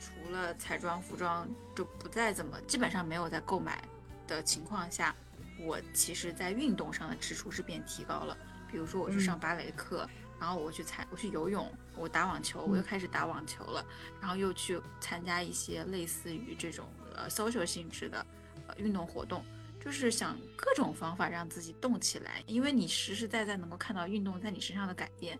[0.00, 3.80] 除了彩妆、服装就不再怎么，基本上没有在购买
[4.26, 5.14] 的情况下，
[5.60, 8.36] 我其实在运动上的支出是变提高了。
[8.68, 10.04] 比如说我去上芭蕾课。
[10.38, 13.84] 然后我去参，我去游泳，我打网球，我又开始打网球了。
[14.20, 18.26] 然后又去参加一些类似于这种呃 social 性质的
[18.66, 19.44] 呃运动活动，
[19.80, 25.38] 就是想各种方法让自己动起来，因为你实实在在能够看到运动在你身上的改变，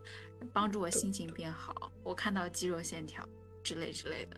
[0.52, 3.28] 帮助我心情变好，我看到肌肉线条
[3.62, 4.37] 之类之类的。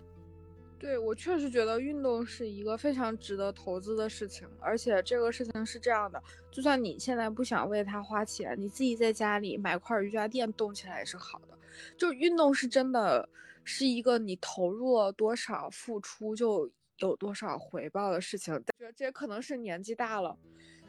[0.78, 11.58] 对我确实觉得运动是一个非常值得投资的事情，而且这个事情是这样的，就算你现在不想为它花钱，你自己在家里买块瑜伽垫动起来也是好的。
[11.96, 13.28] 就运动是真的
[13.64, 18.54] 是一个你投入了多少付出就有多少回报的事情。
[18.54, 20.36] 觉得这可能是年纪大了，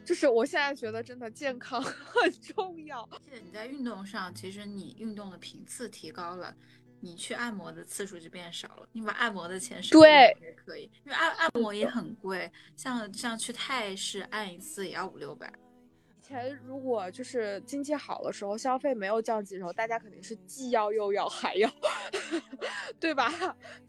[0.04, 3.02] 就是我现在觉得真的健康 很重要。
[3.10, 6.54] 而且你在运动上，其实你运动的频次提高了。
[7.00, 15.52] 你去按摩的次数就变少了，你把按摩的钱省对也可以，因为按按摩也很贵，像像去泰式按一次也要五六百。
[16.18, 21.68] 以前如果就是经济好的时候，消费没有降级的时候，大家肯定是既要又要还要，
[23.00, 23.28] 对吧？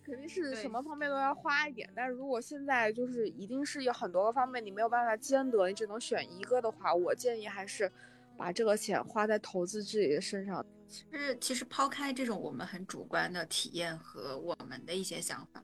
[0.03, 1.87] 肯定是什么方面都要花一点。
[1.95, 7.91] 但是如果现在就是一定是有很多个方面你没有办法兼得，你只能选一个的话，我建议还是
[8.41, 10.65] 把这个钱花在投资自己的身上。
[10.89, 15.63] 其实，其实抛开这种我们很主观的体验和我们的一些想法，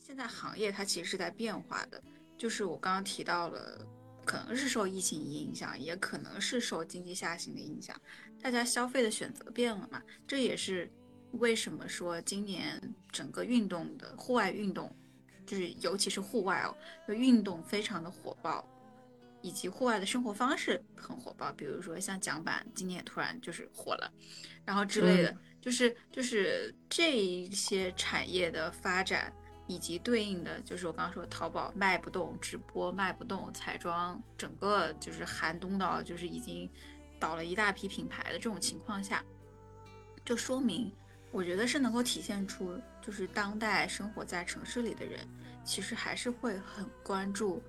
[0.00, 2.02] 现在行业它其实是在变化的。
[2.36, 3.78] 就是我刚刚提到了，
[4.24, 7.96] 可能是受疫情影响，也可能是受经济下行的影响，
[8.42, 10.02] 大家消费的选择变了嘛。
[10.26, 10.90] 这也是
[11.34, 14.92] 为什么说今年整个运动的户外运动
[15.46, 18.68] 就是尤其是户外哦，就运动非常的火爆，
[19.46, 24.12] 以及户外的生活方式很火爆，比如说像桨板，今年也突然就是火了，
[24.64, 29.32] 然后之类的，就是就是这一些产业的发展。
[29.68, 36.70] 以及对应的就是我刚刚说淘宝卖不动，直播卖不动，彩妆整个就是寒冬到就是已经
[37.18, 39.24] 倒了一大批品牌的这种情况下，
[40.24, 40.92] 就说明
[41.32, 45.26] 我觉得是能够体现出，就是当代生活在城市里的人，
[45.64, 47.60] 其实还是会很关注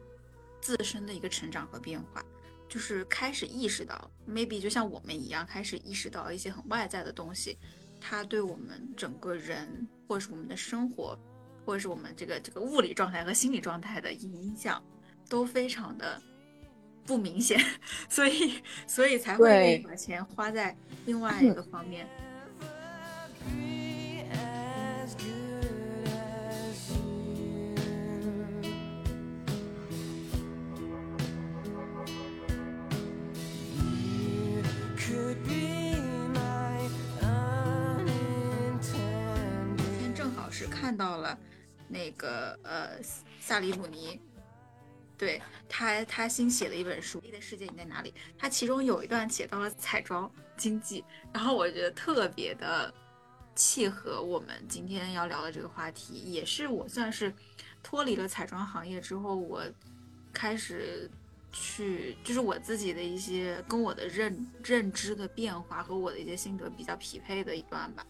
[0.68, 2.22] 自身的一个成长和变化，
[2.68, 7.58] 就是开始意识到，maybe 就像我们一样，开始意识到一些很外在的东西，
[8.02, 11.18] 它对我们整个人或者是我们的生活。
[11.66, 14.82] 或者是我们这个这个物理状态和心理状态的影响，
[15.28, 16.22] 都非常的
[17.06, 17.60] 不明显，
[18.08, 20.74] 所以所以才会把钱花在
[21.06, 22.08] 另外一个方面。
[40.88, 41.38] 看到了。
[41.90, 43.02] 那个呃，
[43.42, 44.20] 萨里姆尼，
[45.18, 52.94] 对他他新写了一本书《你的世界你在哪里》，他其中有一段写到了彩妆经济，然后我觉得特别的
[53.54, 57.34] 契合我们今天要聊的这个话题，也是我算是
[57.84, 59.64] 脱离了彩妆行业之后，我
[60.34, 61.10] 开始
[61.54, 68.06] 去就是我自己的一些跟我的认认知的变化和我的一些心得比较匹配的一段吧。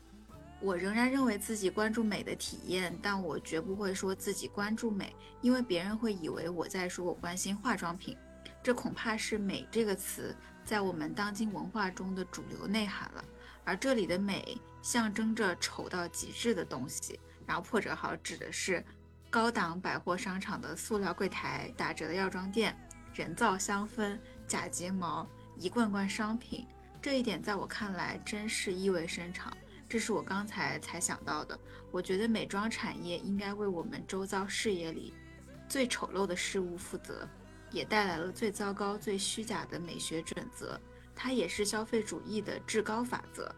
[0.60, 8.18] 我仍然认为自己关注美的体验，但我绝不会说自己关注美，因为别人会以为我在说我关心化妆品。
[8.64, 10.36] 这恐怕是“美”这个词
[10.66, 13.24] 在我们当今文化中的主流内涵了。
[13.64, 18.84] 而这里的美象征着丑到极致的东西，然后破折号指的是
[19.30, 22.76] 高档百货商场的塑料柜台、打折的药妆店、
[23.14, 26.66] 人造香氛、假睫毛、一罐罐商品。
[27.00, 29.56] 这一点在我看来真是意味深长。
[29.90, 31.58] 这是我刚才才想到的。
[31.92, 35.14] 我觉得美妆产业应该为我们周遭视野里
[35.70, 37.28] 最丑陋的事物负责，
[37.72, 40.80] 也带来了最糟糕、最虚假的美学准则。
[41.16, 43.54] 它也是消费主义的至高法则。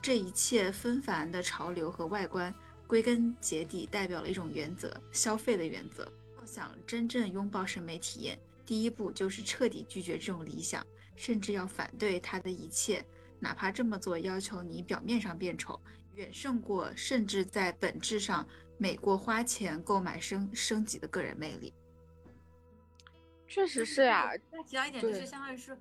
[0.00, 2.52] 这一切纷繁的潮流和外观，
[2.86, 6.10] 归根结底代表了一种原则——消费的原则。
[6.38, 13.04] 要想真正拥抱审美体验，第一步就是彻底拒绝这种理想，甚至要反对它的一切。
[13.40, 15.80] 哪怕这么做要求你表面上变丑，
[16.14, 21.72] 远胜过甚至在本质上美过花钱购买升升级的个人魅力。
[23.46, 24.30] 确实是啊。
[24.50, 25.78] 再提到一点，就是相当于是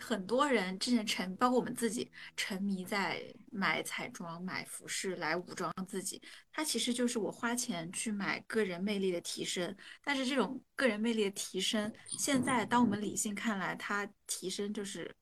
[0.00, 6.20] 很多人之前沉，包括我们自己沉迷在买彩妆、买服饰来武装自己。
[6.52, 9.74] 它其实就是我花钱去买个人魅力的提升。
[10.02, 15.14] 但是这种个人魅力的提升，现在当我们理性看来，它提升就是。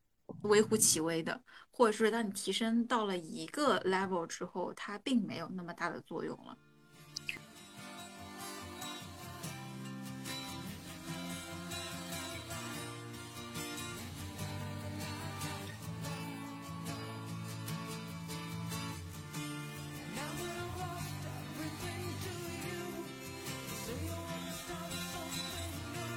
[0.43, 6.57] 微乎其微的，或者是当你提升到了一个 level 之后，它并没有那么大的作用了。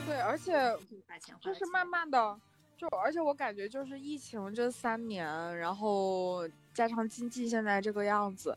[0.05, 0.51] 对，而且
[1.39, 2.39] 就是慢慢的。
[2.83, 5.25] 就而且我感觉就是疫情这三年，
[5.57, 8.53] 然后加上经济现在这个样子，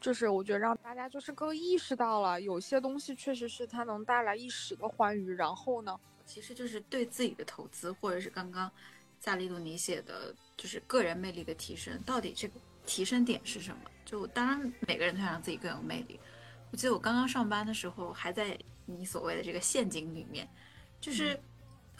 [0.00, 5.96] 就是我觉得让大家就是更意识到了有些东西确实是它能带来一时的欢愉，然后呢，
[6.26, 8.68] 其实就是对自己的投资，或者是刚刚
[9.20, 12.54] 萨利鲁尼写的，就是个人魅力的提升，到底这个
[12.84, 13.82] 提升点是什么？
[14.04, 16.18] 就当然每个人都想让自己更有魅力。
[16.72, 20.48] 我记得我刚刚上班的时候还在你所谓的这个陷阱里面，
[21.00, 21.38] 就是。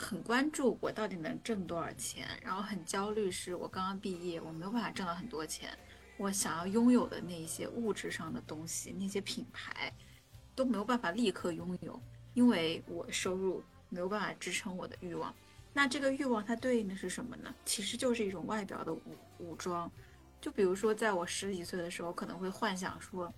[0.00, 5.76] 很关注我到底能挣多少钱，然后很焦虑，是我刚刚毕业，我没有办法挣到很多钱，
[6.16, 9.92] 我想要拥有的那些物质上的东西，那些品牌
[10.56, 12.00] 都没有办法立刻拥有，
[12.32, 15.34] 因为我收入没有办法支撑我的欲望。
[15.74, 17.54] 那这个欲望它对应的是什么呢？
[17.66, 19.00] 其实就是一种外表的武
[19.38, 19.88] 武装。
[20.40, 23.32] 就比如说，在我十几岁的时候，可能会幻想说，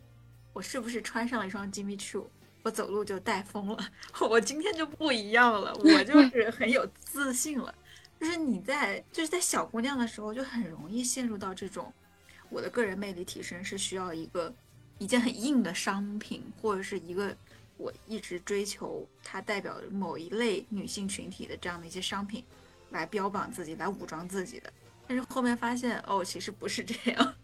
[0.53, 2.27] 我是不是穿上了一双 Jimmy Choo。
[2.63, 3.91] 我走路就带风了，
[4.21, 7.75] 我今天就不一样了，我就 是很有自信了。
[8.21, 11.93] 就是你在就是在小姑娘的时候就很容易陷入到这种，
[12.51, 14.55] 我的个人魅力提升是需要一个
[14.99, 17.37] 一件很硬的商品，或者是一个
[17.77, 22.45] 我一直追求它代表某一类女性群体的这样的一些商品，
[22.91, 24.73] 来标榜自己，来武装自己的。
[25.09, 27.35] 但是后面发现哦，其实不是这样。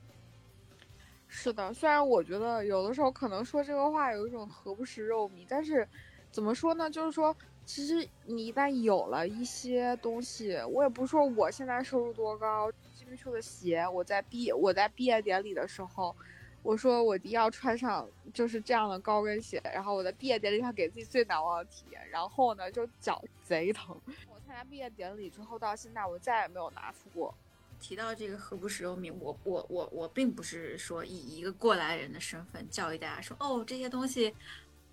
[1.28, 5.86] 是的，虽然我觉得有的时候可能说这个话有一种何不食肉糜，但是
[6.30, 6.90] 怎么说呢？
[6.90, 16.16] 就是说，其实你一旦有了一些东西，我也不是说我现在收入多高，Jimmy 的鞋，我在毕我在毕业典礼的时候。
[16.64, 22.08] 我说我一定要穿上就是这样的高跟鞋，然后我在毕业典礼上给自己最难忘的体验。
[22.10, 23.96] 然后呢，就脚贼疼。
[24.28, 27.32] 我参加毕业典礼之后到现在，我再也没有拿出过。
[27.80, 34.34] 提到这个何不食肉糜，我我我我并不是说以一个过来人的身份教育大家说，哦，这些东西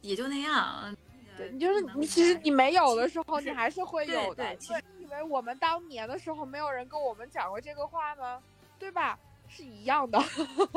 [0.01, 0.95] 也就那样。
[1.38, 4.43] 对，你就是你其实你没有的时候，你还是会有的。
[4.43, 8.41] 对，其实以为我们当年的时候没有人跟我们讲过这个话吗？
[8.79, 9.17] 对吧？
[9.47, 10.19] 是一样的，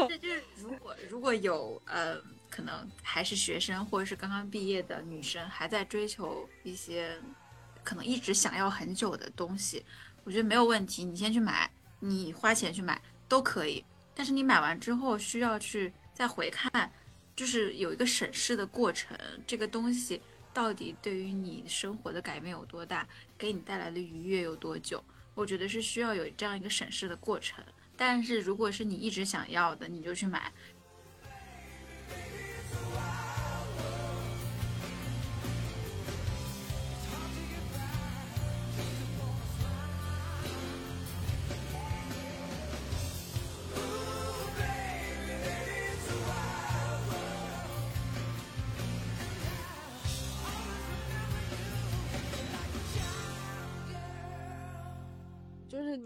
[0.08, 7.18] 这就是如果如果有呃，可能还是学生或者是刚刚毕业的女生，还在追求一些
[7.82, 9.84] 可能一直想要很久的东西，
[10.22, 11.68] 我觉得没有问题，你先去买，
[12.00, 13.84] 你花钱去买都可以。
[14.14, 16.92] 但是你买完之后需要去再回看，
[17.36, 20.20] 就是有一个审视的过程，这个东西
[20.52, 25.02] 到底对于你生活的改变有多大，给你带来的愉悦有多久，
[25.34, 27.64] 我觉得是需要有这样一个审视的过程。
[27.96, 30.52] 但是，如果是你一直想要的，你就去买。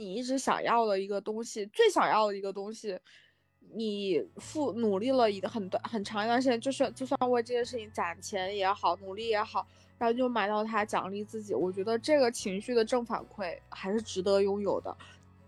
[0.03, 2.99] 你一直想要的一个东西，最想要的一个东西，
[3.73, 9.65] 你付努力了一个很短很长一段时间，就是就算为这件事情攒钱也好，努力也好，
[9.99, 14.97] 然后就买到它奖励自己，我觉得这个情绪的正反馈还是值得拥有的，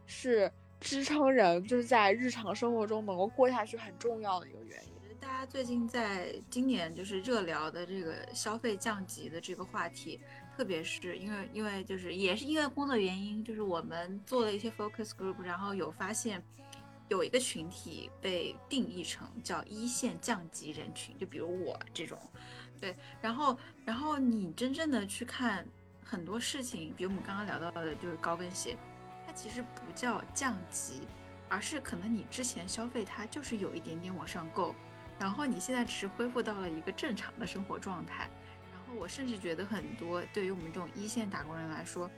[0.07, 4.94] 是支撑人就是在日常生活中能够过下去很重要的一个原因。
[5.20, 10.20] 大家最近在今年就是热聊的这个消费降级的这个话题。
[10.57, 16.40] 特别是因为，因为就是也是因为工作原因，就是我们做了一些 focus group，然后有发现
[17.09, 22.16] 有一个群体被定义成叫一线降级人群，就比如我这种，
[22.80, 25.66] 对，然后然后你真正的去看
[26.05, 28.76] 很多事情，比如我们刚刚聊到的就是高跟鞋，
[29.26, 31.02] 它其实不叫降级，
[31.48, 34.72] 而是可能你之前消费它就是有一点点往上够，
[35.18, 38.30] 然后你现在只是恢复到了一个正常的生活状态。
[38.99, 42.11] 我甚至觉得很多对于我们这种一线打工人来说，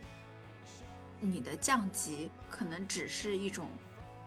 [1.21, 3.69] 你的降级可能只是一种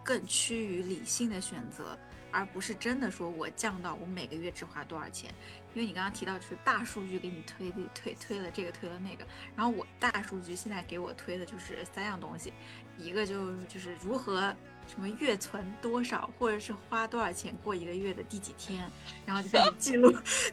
[0.04, 1.98] 更趋于理性的选择，
[2.32, 5.34] 而不是真的说我降到我每个月只花多少钱。
[5.76, 9.26] 因为你刚刚提到就是大数据给你推推推了这个推了那个，
[9.56, 12.52] 然后我大数据现在给我推的就是三样东西，
[12.98, 14.56] 一个就就是如何。
[14.90, 18.84] 什么月存多少，或者是花多少钱过一个月的第几天，
[19.24, 20.12] 然后就开始 记录，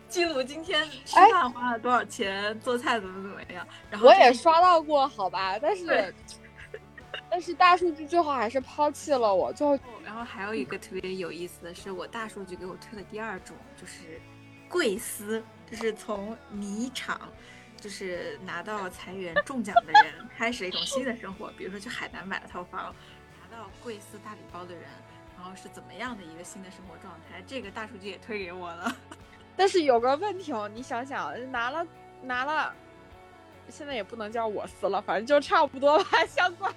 [0.08, 3.66] 记录今天吃饭花了多少钱，做菜怎么怎么样。
[3.90, 6.14] 然后我也刷到过，好吧，但是
[7.30, 9.50] 但是大数据最后还是抛弃了我。
[9.54, 14.20] 最后，然后还有一个特别有意思的是，我大数据给我推的第二种就是
[14.68, 17.18] 贵司，就是从米厂，
[17.80, 22.94] 就是拿到裁员中奖的人，开始一种新的生活，比如说去海南买了套房。
[23.56, 24.84] 到贵司大礼包的人，
[25.34, 27.42] 然后是怎么样的一个新的生活状态？
[27.46, 28.94] 这个大数据也推给我了。
[29.56, 31.86] 但是有个问题哦，你想想，拿了
[32.20, 32.74] 拿了，
[33.70, 36.22] 现在也不能叫我司了，反正就差不多吧。
[36.28, 36.70] 相关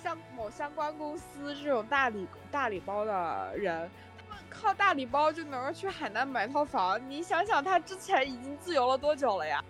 [0.00, 3.90] 像某相关公司这种大礼大礼包的人，
[4.28, 7.00] 他们靠大礼包就能够去海南买套房。
[7.10, 9.64] 你想想，他之前已经自由了多久了呀？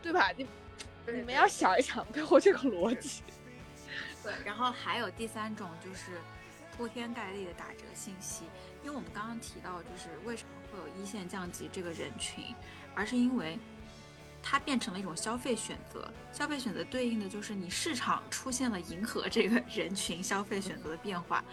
[0.00, 0.30] 对吧？
[0.34, 0.46] 你
[1.06, 3.22] 你们要想一想背后这个逻辑。
[4.22, 6.20] 对，然后还有第三种就是
[6.76, 8.44] 铺天盖地的打折信息，
[8.82, 12.54] 因为我们刚刚提到，就是为什么会有一线降级这个人群，
[12.94, 13.58] 而是因为
[14.42, 21.44] 它变成了一种消费选择，消费选择对应的就是你市场出现了迎合这个人群消费选择的变化，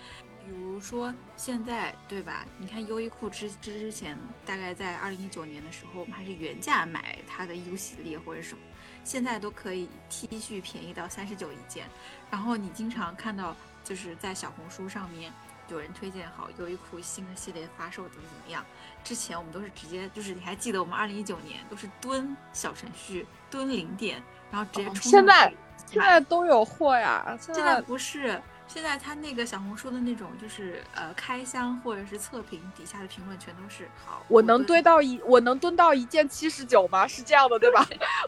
[0.48, 2.46] 比如说现在对吧？
[2.58, 8.62] 你看优衣库之之之前，大概在二零一九年的时候，我们还是原价买它的 U 系列或者什么。
[9.04, 11.86] 现在都可以 T 恤便宜到三十九一件，
[12.32, 15.34] 然后你经常看到就是在小红书上面
[15.68, 18.66] 有人推荐好优衣库新的系列发售怎么怎么样。
[19.04, 25.12] 之前我们都是直接就是你还记得我们二零一九年都是蹲小程序蹲零点，然后直接冲。
[25.12, 25.54] 现在
[25.86, 34.24] 现在都有货呀，现在不是现在他那个小红书的那种就是呃开箱或者是测评底下的评论全都是好。
[34.28, 37.08] 我能堆到一我能蹲到一件七十九吗？
[37.08, 37.88] 是这样的对吧？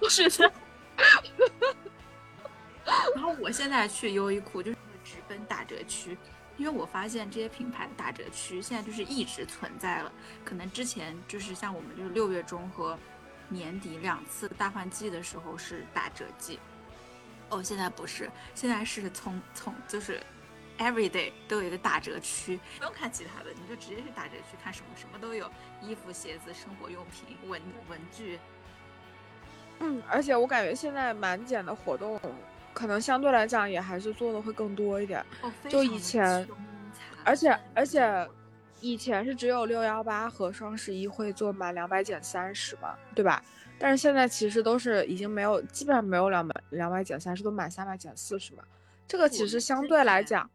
[0.10, 0.52] 是的。
[3.14, 6.18] 然后我现在去优衣库就是直奔打折区，
[6.58, 10.12] 因为我发现这些品牌的打折区现在就是一直存在了，
[10.44, 12.98] 可能之前就是像我们就是六月中和
[13.48, 16.60] 年底两次大换季的时候是打折季，
[17.50, 20.22] 哦，现在不是，现在是从从就是
[20.78, 25.50] every day 都有一个打折区，不用看其他的，你就直接去打折区看什么什么都有，
[25.82, 28.39] 衣服、鞋子、生活用品、文文具。
[29.80, 32.20] 嗯，而且我感觉现在满减的活动，
[32.74, 35.26] 可能相对来讲也还是做的会更多一点。
[35.41, 36.47] 哦，就以前，
[37.24, 38.30] 而且而且，
[38.82, 43.43] 以前是只有六幺八和双十一会做满两百减三十嘛，对吧？
[43.80, 48.63] 但是现在其实都是已经没有，基本上没有两百两百减三十，都满三百减四十嘛。
[49.07, 50.49] 这个其实相对来讲，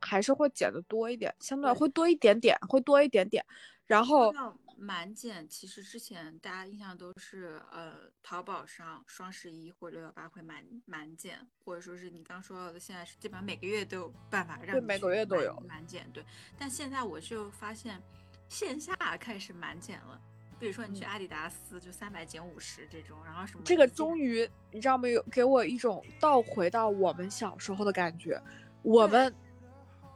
[0.00, 3.44] 还是会减的多一点，相对会多一点点，会多一点点。
[3.86, 4.32] 然后。
[4.80, 16.08] 满减其实之前大家印象都是，呃，淘宝上双十一或者六幺八会满满减，或者说是你刚说到的，现在是基本上每个月都有办法让每个月都有满减。
[16.12, 16.24] 对，
[16.56, 18.00] 但现在我就发现
[18.48, 20.20] 线下开始满减了，
[20.58, 28.40] 比如说你去阿迪达斯就三百减五十这种，然后什么这个终于你知道没有给我一种倒回到我们小时候的感觉，
[28.82, 29.34] 我们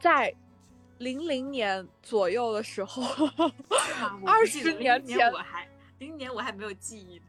[0.01, 0.35] 在。
[0.99, 3.03] 零零年左右的时候，
[4.25, 5.69] 二十年前我还
[5.99, 7.25] 零年我还没有记忆呢。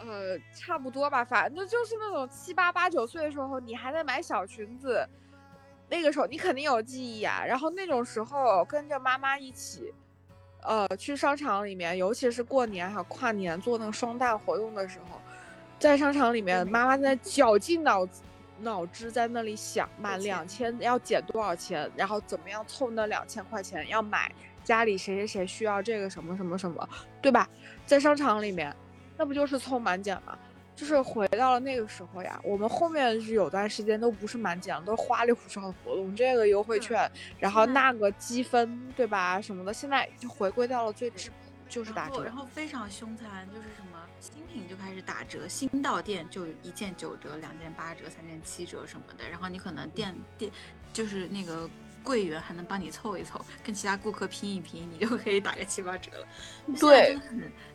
[0.04, 5.08] 呃，差不多吧，反正就是那种七八八九岁的时候，你还在买小裙子，
[5.88, 7.42] 那个时候你肯定有记忆啊。
[7.42, 9.94] 然后那种时候跟着妈妈一起，
[10.66, 15.20] 呃，去商场里面，尤其是过年还有跨年做那个双旦活动的时候，
[15.78, 18.22] 在商场里面，妈妈在绞尽脑子。
[18.60, 24.32] 脑汁在那里想，满两千要减多少钱，然后怎么样凑那两千块钱要买
[24.64, 26.88] 家里谁谁谁需要这个什么什么什么，
[27.20, 27.46] 对吧？
[27.84, 28.74] 在商场里面，
[29.18, 30.38] 那不就是凑满减吗？
[30.76, 32.38] 就是回到了那个时候呀。
[32.44, 37.10] 我们后面是有段时间都不是满减，都是花里胡哨的活动，这个优惠券，
[37.40, 39.40] 然后那个积分，对吧？
[39.40, 41.34] 什么的，现在就回归到了最质朴，
[41.68, 43.96] 就是打折，然后非常凶残，就是什么。
[44.18, 49.28] 新品就开始打折，新到店就一件九折，两件八折，三件七折什么的。
[49.28, 50.50] 然后你可能店店
[50.92, 51.68] 就是那个
[52.02, 56.26] 柜员还能帮你凑一凑，跟其他顾客拼一拼，你就可以打个七八折了。
[56.80, 57.16] 对，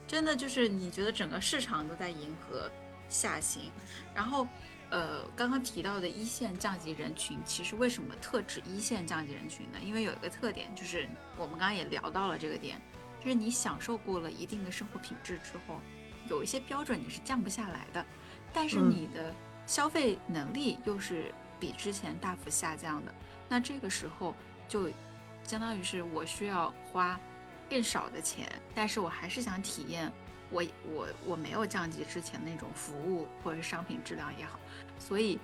[0.07, 2.69] 真的就是你觉得整个市场都在迎合
[3.11, 3.71] 下行。
[4.15, 4.47] 然后，
[4.89, 9.77] 呃，刚刚提到的一线降级人群，其实为什么特指一线降级人群呢？
[9.83, 11.07] 因为有一个特点，就是
[11.37, 12.81] 我们刚刚也聊到了这个点，
[13.19, 15.79] 就是你享受过了一定的生活品质之后。
[16.29, 18.05] 有一些标准你是降不下来的，
[18.53, 19.33] 但是你的
[19.65, 23.13] 消费能力又是比之前大幅下降的，
[23.49, 24.33] 那这个时候
[24.67, 24.89] 就
[25.43, 27.19] 相当于是我需要花
[27.69, 30.09] 更少的钱，但是我还是想体验
[30.51, 34.59] 我我我没有降级之前那种服务或者是商品质量也好，
[34.99, 35.39] 所以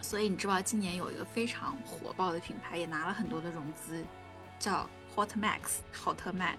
[0.00, 4.02] 所以你知道今年有一个非常火爆的品牌也拿了很多的融资，
[4.58, 6.56] 叫 Hot Max 好特卖，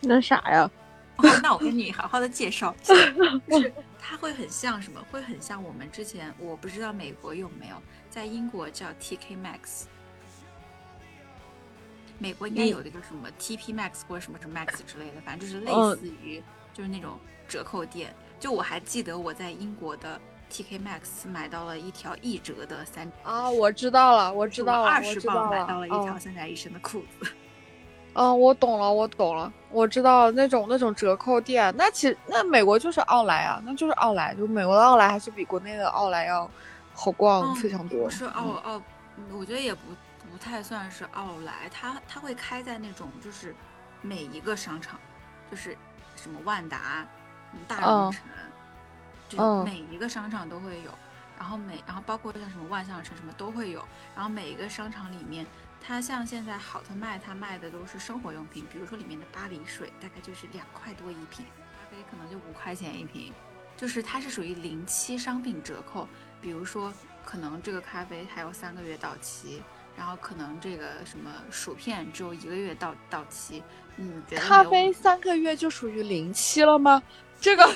[0.00, 0.70] 那啥呀？
[1.42, 5.00] 那我跟你好好的介绍，就是它会很像什么？
[5.10, 7.76] 会很像我们之前，我不知道美国有没有，
[8.10, 9.84] 在英国叫 TK Max，
[12.22, 16.40] 美国应该有一个什么 TP Max 或者什么什么 Max 之类的，反正就是类似于
[16.72, 17.18] 就是那种
[17.48, 18.14] 折扣店。
[18.38, 27.28] 就我还记得我在英国的 TK Max 买到了一条一折的三啊，我知道了，我知道了，二十磅买到了一条三宅一生的裤子。
[28.14, 36.48] 嗯，我懂了，我懂了，我知道那种那种折扣店，那其实那美国就是奥莱啊，那就是奥莱，就美国的奥莱还是比国内的奥莱要
[36.94, 38.04] 好逛非常多。
[38.04, 38.82] 不是奥奥，
[39.32, 39.80] 我觉得也不
[40.32, 43.54] 不太算是奥莱，它它会开在那种就是
[44.00, 44.98] 每一个商场，
[45.50, 45.76] 就是
[46.16, 47.06] 什么万达、
[47.68, 48.22] 大悦城，
[49.28, 50.90] 就每一个商场都会有，
[51.38, 55.46] 然后每然后包括像什么万象城什么都会有，然后每一个商场里面。
[55.84, 63.32] 它像现在好特卖，它卖的都是生活用品，比如说里面的巴黎水，大概就是两块多一瓶，咖啡可能就五块钱一瓶，
[63.76, 66.06] 就是它是属于零期商品折扣。
[66.40, 69.60] 比如说，可能这个咖啡还有三个月到期，
[69.96, 73.62] 然后可能这个什么薯片只有一个月到到期。
[73.96, 77.02] 嗯，咖啡三个月就属于零期了吗？
[77.40, 77.68] 这个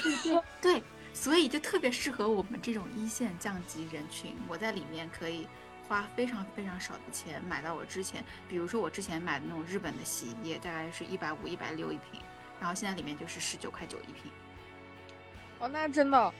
[0.60, 5.46] 对，所以就特别适合我们这种一线降级人群，我在里面可以。
[5.88, 12.20] 花非常非常少的钱买到我之前，比如说我之前买的那种日本的洗衣液，大概是一百五、一百六一瓶，
[12.58, 14.32] 然后现在里面就是十九块九一瓶。
[15.60, 16.34] 哦，那真的，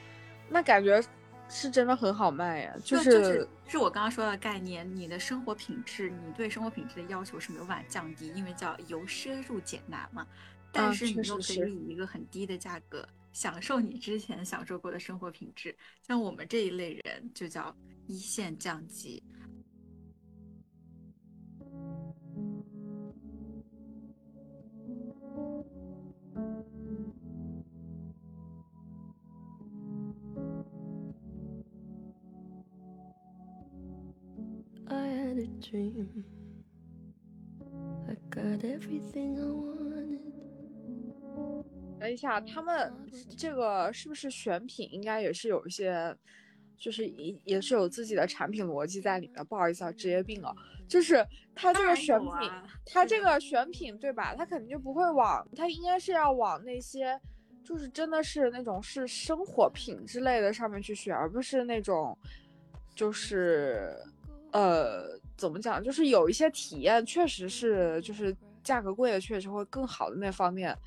[0.49, 1.01] 那感觉
[1.49, 2.75] 是真的很好卖呀。
[2.83, 10.25] 就是是我刚刚说的概念，你的生活品质，你对生活品质的要求是没有办法降低，因为叫由奢入俭难嘛。
[10.71, 15.75] 但是你又可以以一个很低的价格享受你之前享受过的生活品质。
[16.05, 17.75] 像我们这一类人，就叫
[18.05, 19.23] 一线降级。
[35.69, 36.23] Dream.
[38.07, 40.21] I got everything I wanted.
[41.99, 42.93] 等一下，他们
[43.35, 46.15] 这个是不是选品应该也是有一些，
[46.77, 49.43] 就是也也是有自己的产品逻辑在里面。
[49.47, 50.55] 不好意思啊，职业病了，
[50.87, 54.35] 就是他这个选品，啊、他这个选品对吧？
[54.35, 57.19] 他肯定就不会往，他应该是要往那些，
[57.63, 62.15] 就是真的是那种是生活品之类的上面去选，而不是那种，
[62.95, 63.91] 就是
[64.51, 65.81] 呃，怎么讲？
[65.83, 70.77] 就是有一些体验确实是，就是价格贵的确实会更好的那方面。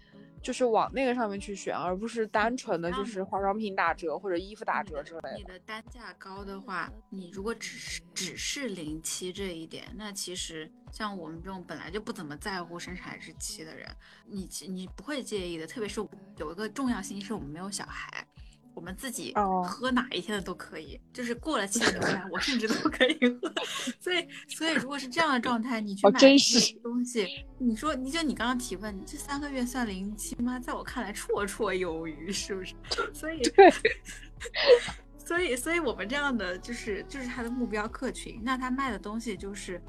[0.43, 5.37] 就是往那个上面去选，而不是单纯的就是化妆品打折或者衣服打折之类的。
[5.37, 13.87] 你的单价高的话，你如果只是只是零七这一点，那其实像我们这种本来就不怎么在乎生产日期的人，
[14.25, 15.67] 你你不会介意的。
[15.67, 16.01] 特别是
[16.39, 18.27] 有一个重要信息是我们没有小孩。
[18.75, 23.53] 我们自己喝哪一天的都可以，哦、就是过了期的牛奶，我甚至都可以喝。
[24.01, 30.59] 所以，所以如果是这样的状态，你去买真实东西，你说，你就你刚刚提问，这三个月算零期吗？
[30.59, 32.75] 在我看来，绰绰有余，是不是？
[33.13, 33.71] 所以，对，
[35.19, 39.81] 所以，所以我们这样的就是就是他的目标客群，那他卖的东西就是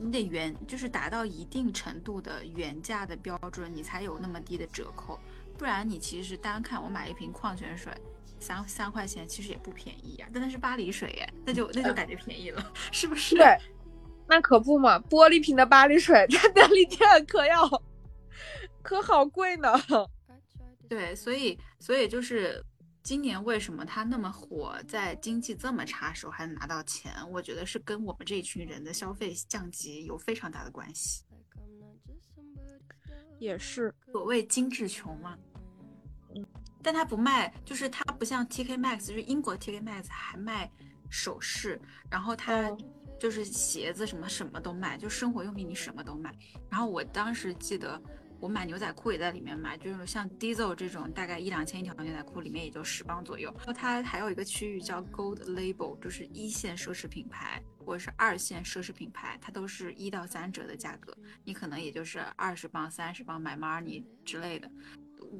[0.00, 5.18] 你得原就是达到一定程度的原价的标准，你才有那么低的折扣，
[5.58, 7.92] 不然你其实单看我买一瓶矿泉水。
[8.40, 13.34] 三三块钱其实也不便宜呀、啊，但那是巴黎水耶，那就那就感觉便宜了，是不是？
[13.34, 13.58] 对，
[14.26, 17.68] 那可不嘛，玻璃瓶的巴黎水在便利店可要
[18.82, 19.72] 可好贵呢。
[20.88, 22.64] 对，所以所以就是
[23.02, 31.24] 今年为什么它那么火，在经济这么差时候还能拿到钱，我觉得是跟我们这一群人的消费降级有非常大的关系。
[33.38, 35.36] 也是，所谓精致穷嘛。
[36.80, 40.70] 但它不卖，就是它不像 TK Max，就是英国 TK Max 还卖
[41.08, 42.70] 首饰，然后它
[43.18, 46.34] 就是鞋子什么什么都卖，就生活用品你什么都卖。
[46.68, 48.00] 然后我当时记得
[48.40, 53.52] 我买牛仔裤也在里面买，就是像 Diesel 这种大概一两千一条牛仔裤，里面也就十磅左右。
[53.56, 64.70] 然后它还有一个区域叫 Gold Label，就是一线奢侈品牌或者是二线奢侈品牌，它都是一到三折的价格，你可能也就是二十磅、三十磅买 Marni 之类的。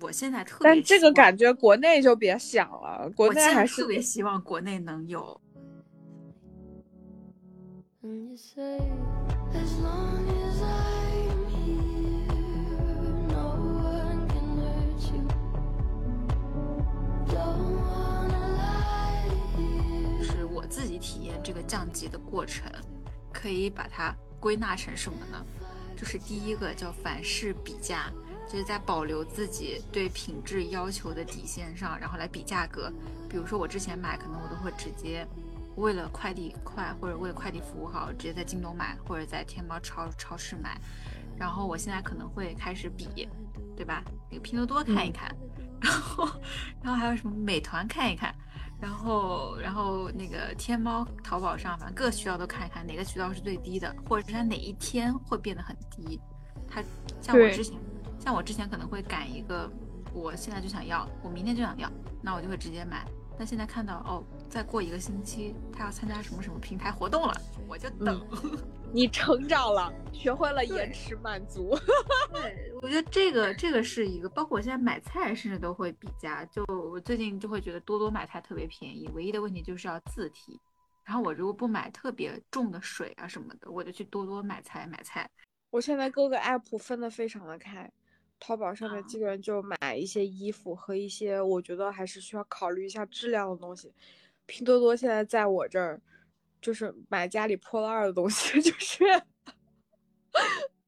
[0.01, 5.41] 我现在特别，但这个感觉国内就别想了，国内还是特别希望国内能有。
[20.23, 22.71] 是我自己体验这个降级的过程，
[23.33, 25.45] 可以把它归纳成什么呢？
[25.97, 28.13] 就是第一个叫凡事比价。
[28.49, 32.91] 就是在保留自己对品质要求的底线上，然后来比价格。
[33.29, 35.27] 比如说我之前买，可能我都会直接
[35.77, 40.81] 为了快递快，或者为了快递服务好，直接在京东买，或者在天猫超超市买。
[41.37, 43.29] 然后我现在可能会开始比，
[43.77, 44.03] 对吧？
[44.31, 46.29] 那个拼多多看一看，嗯、 然后
[46.83, 48.35] 然后还有什么美团看一看，
[48.81, 56.19] 然后然后那个天猫、淘宝上，反正各渠道都看一看，哪个渠道是最低的，或者是它哪一天会变得很低。
[56.67, 56.83] 它
[57.21, 57.79] 像我之前。
[58.29, 59.73] 像我之前可能会赶一个，
[60.13, 61.91] 我现在就想要，我明天就想要，
[62.23, 63.03] 那我就会直接买。
[63.39, 67.33] 但现在看到哦，再过一个星期他要参加什么什么平台活动了，
[67.67, 68.23] 我就等。
[68.33, 68.59] 嗯、
[68.93, 71.75] 你成长了，学会了延迟满足。
[72.31, 76.45] 对，我觉得这个这个是一个，包括我现在买菜甚至都会比价。
[76.45, 80.61] 就我最近就会觉得多多买菜特别便宜，唯一的问题就是要自提。
[81.03, 85.27] 然后我如果不买特别重的水啊什么的，我就去多多买菜买菜。
[85.71, 87.91] 我现在各个 app 分的非常的开。
[88.41, 93.93] 淘宝上面基本上就买一些衣服和一些我觉得还是需要考虑一下质量的东西。
[94.47, 96.01] 拼多多现在在我这儿
[96.61, 99.05] 就是买家里破烂的东西， 就是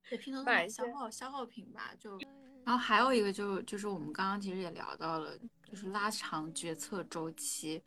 [0.09, 1.93] 对拼多多买消耗消耗品吧。
[1.99, 2.19] 就
[2.65, 7.83] 然后还有一个就就是我们刚刚其实也聊到了，就是拉长决策周期。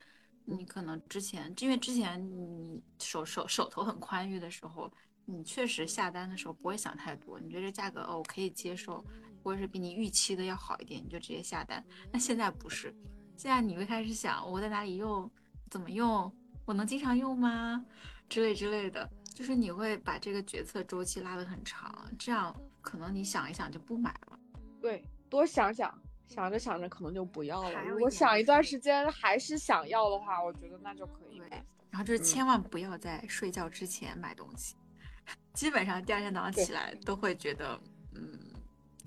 [0.46, 4.92] 你可能之前因为之前你手手手头很宽裕的时候，
[5.26, 9.04] 你确实下单的时候不会想太多，你觉得这价格哦我可以接受。
[9.44, 11.84] 或者是比你预期的要好一点，你就直接下单。
[12.12, 12.96] 那现在不是，
[13.36, 15.30] 现在你会开始想我在哪里用，
[15.70, 16.32] 怎么用，
[16.66, 17.86] 我能经常用吗？
[18.30, 24.40] 之类之类的，就是你会把这个决策周期拉得很长，这样可能你想一想就不买了。
[24.82, 25.94] 对，多想想，
[26.28, 27.76] 想着想着可能就不要了。
[27.76, 34.76] 还有如果想一段时间还是想要的话，我觉得那就可以对买。，然后就是千万不要在睡觉之前买东西，
[35.54, 37.80] 基本上第二天早上起来都会觉得，
[38.16, 38.40] 嗯，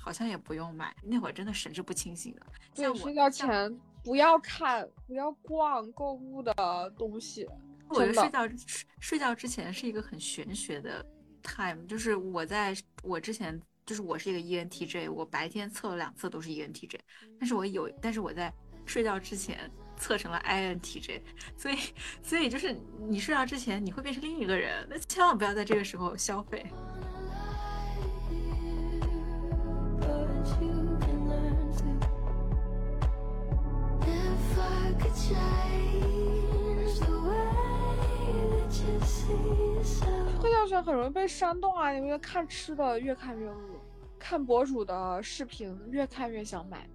[0.07, 0.95] 好像也不用买。
[1.03, 2.47] 那会儿真的神志不清醒的。
[2.77, 6.55] 对，像我睡觉前不要看，不要逛购物的
[6.97, 7.45] 东西。
[7.89, 8.57] 我觉得睡觉睡
[9.01, 11.05] 睡觉之前是一个很玄学的
[11.43, 17.01] time，就是我在我之前就是我是一个 E ENTJ，我白天测了两次都是 E ENTJ，
[17.41, 18.53] 但是我有但是我在
[18.85, 21.21] 睡觉之前测成了 INTJ，
[21.59, 21.77] 所以
[22.23, 22.73] 所以就是
[23.09, 26.65] 你睡觉之前你会变成另一个人，那千万不要在这个时候消费。
[40.41, 41.91] 睡觉前很容易被煽动啊！
[41.91, 43.81] 你们看吃的越看越饿，
[44.19, 46.89] 看博主的视频越看越想买，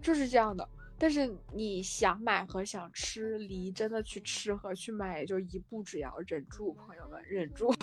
[0.00, 0.68] 就是这样的。
[0.98, 7.74] 但是你想买和想吃，离真的去吃和去买也就一步之遥，忍住，朋友们，忍住。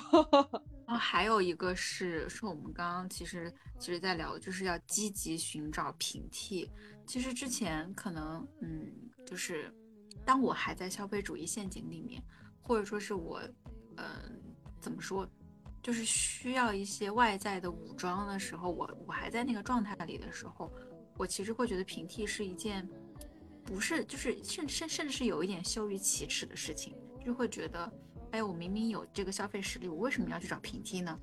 [0.89, 6.67] 然后还有一个是，是我们刚刚其实其实在聊的，就是要积极寻找平替。
[7.05, 8.91] 其实之前可能，嗯，
[9.23, 9.71] 就是
[10.25, 12.19] 当我还在消费主义陷阱里面，
[12.59, 13.39] 或者说是我，
[13.97, 14.41] 嗯、
[14.81, 15.29] 怎么说，
[15.83, 20.73] 就是需要一些外在的武装的时候，我我还在那个状态里的时候，
[21.17, 22.89] 我其实会觉得平替是一件，
[23.63, 27.93] 不是，就是甚甚甚至是有一点羞于启齿的事情，就会觉得。
[28.31, 31.19] 哎，我明明有这个消费实力，我为什么要去找平替呢？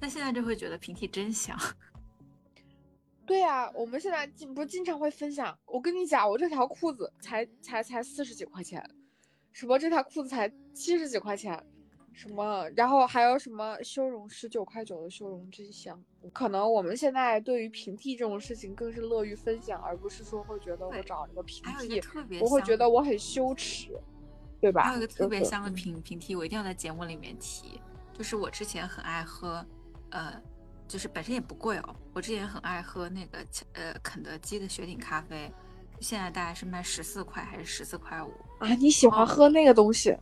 [0.00, 1.56] 但现在就会觉得平替真香。
[3.26, 8.82] 对啊、我们现在经不是经常会分享，我跟你讲，我这条裤子才才才四十几块钱，
[9.52, 11.62] 什么这条裤子才七十几块钱，
[12.12, 16.02] 什么，然后还有什么修容十九块九的修容真香。
[16.32, 22.00] 可能我们现在对于平替这种事情更是乐于分享，而不是说会觉得我找了个平替
[22.40, 23.90] 我会觉得我很羞耻，
[24.60, 24.82] 对吧？
[24.82, 27.80] 还有一个特别香的平平替，我一定要在节目里面提，
[28.12, 29.64] 就是我之前很爱喝，
[30.10, 30.34] 呃，
[30.86, 33.38] 就是本身也不贵哦，我之前很爱喝那个
[33.74, 35.52] 呃肯德基的雪顶咖啡，
[36.00, 38.32] 现在大概是卖十四块还是十四块五？
[38.58, 40.16] 啊，你喜欢哦喝那个东西？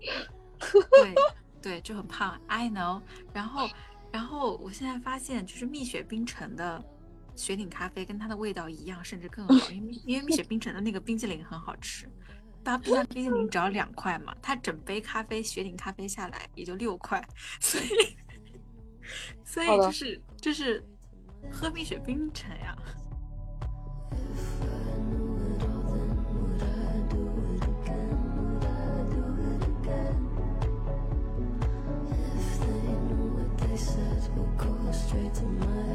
[0.90, 1.14] 对
[1.60, 3.02] 对，就很胖，I know。
[3.32, 3.68] 然后
[4.10, 6.82] 然后我现在发现，就是蜜雪冰城的
[7.36, 12.08] 雪顶咖啡跟它的味道一样，甚至更好，因为因为蜜雪冰城的那个冰激凌很好吃。
[12.64, 17.22] 它冰箱冰淇淋只要两块嘛，它整杯咖啡雪顶咖啡下来也就六块，
[17.60, 17.86] 所以
[19.44, 20.84] 所以就是就是
[21.50, 22.76] 喝蜜雪冰城呀。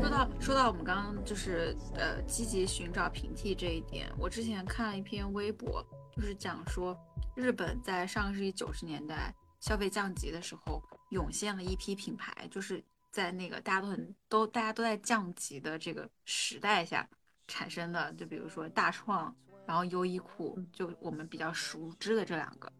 [0.01, 5.85] 说到说到我们刚刚就是呃积极寻找平替这一点，我之前看了一篇微博，
[6.17, 6.97] 就是讲说
[7.35, 17.07] 日本在上个世纪九十年代消费降级的时候，涌现了一批品牌，就是在那个大家都很都大家都在降级的这个时代下
[17.47, 19.33] 产生的，就比如说大创，
[19.67, 22.71] 然后优衣库，就我们比较熟知的这两个。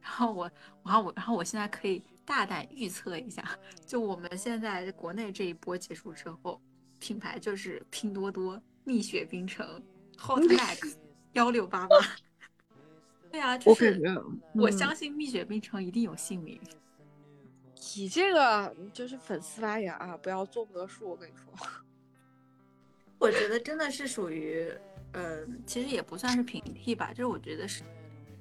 [0.00, 0.50] 然后我，
[0.84, 3.42] 然后我，然后我现在可以大胆预测一下，
[3.86, 6.60] 就我们现在国内这一波结束之后，
[6.98, 9.80] 品牌就是拼多多、蜜雪冰城、
[10.18, 10.96] Hot Max
[11.32, 11.96] 幺六八八。
[13.34, 14.24] 对啊，就是我感觉
[14.54, 16.60] 我嗯相信蜜雪冰城一定有姓名。
[17.96, 21.52] 你这个就是粉丝发言啊，不要做不得数，我跟你说。
[23.18, 24.72] 我觉得真的是属于，
[25.14, 27.82] 呃，其实也不算是平替吧，就是我觉得是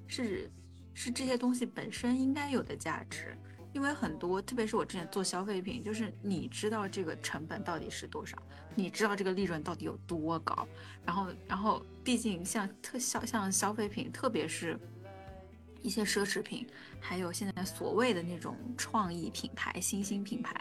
[0.06, 0.52] 是
[0.94, 3.36] 是这些东西本身应该有的价值，
[3.74, 8.38] 因为很多，特别是我之前做消费品，就是你知道这个成本到底是多少，
[8.76, 10.68] 你知道这个利润到底有多高，
[11.04, 14.80] 然后然后毕竟像特消像消费品，特别是
[15.82, 16.66] 一些奢侈品，
[17.02, 20.56] 还有现在所谓的那种创意品牌、新兴品牌，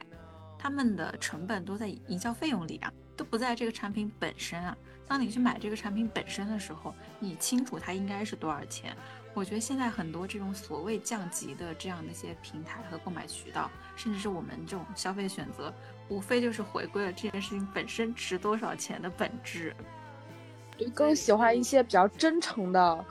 [0.59, 4.77] 他们的成本都在营销费用里啊，都不在这个产品本身啊。
[5.07, 8.97] 当你去买这个产品本身的时候，你清楚它应该是多少钱。
[9.35, 15.73] 我觉得现在很多这种所谓降级的这样的一些平台和购买渠道，甚至是我们这种消费选择，
[16.09, 19.75] 无非就是回归了这件事情本身值多少钱的本质。
[20.95, 23.05] 更喜欢一些比较真诚的，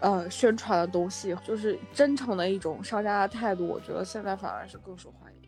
[0.00, 3.66] 呃，宣传的东西，就是真诚的一种商家的态度。
[3.66, 5.42] 我觉得现在反而是更受欢迎。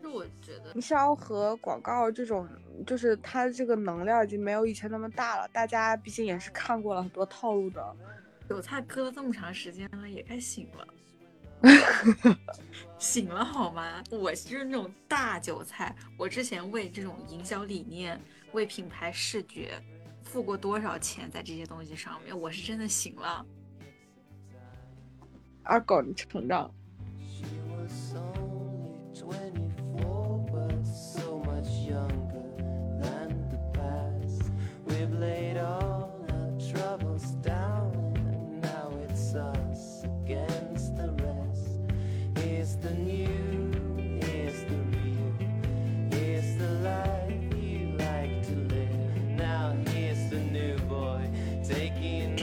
[0.00, 2.48] 是我觉得营销和广告这种，
[2.86, 5.46] 就是它这个能量已经没有以前那么大了。
[5.52, 7.96] 大家毕竟也是看过了很多套路的。
[8.50, 10.88] 韭菜割了这么长时间了，也该醒了。
[12.98, 14.02] 醒了好吗？
[14.10, 18.20] 我就是那种大韭菜，我之前为这种营销理念、
[18.50, 19.80] 为品牌视觉
[20.24, 23.46] 付过多少钱在这些东西上面，我是真的醒了。
[25.62, 26.74] 二狗，你成长。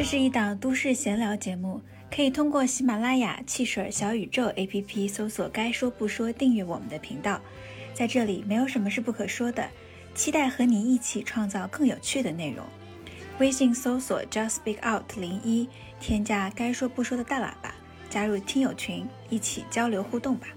[0.10, 7.42] 是一档都市闲聊节目，可以通过喜马拉雅、汽水、小宇宙 APP 搜索“该说不说”，订阅我们的频道。
[7.94, 9.68] 在这里，没有什么是不可说的，
[10.16, 12.66] 期待和你一起创造更有趣的内容。
[13.40, 15.68] 微信搜索 “Just Speak Out 零一”，
[16.00, 17.76] 添加“该说不说”的大喇叭，
[18.10, 20.48] 加入听友群，一起交流互动吧。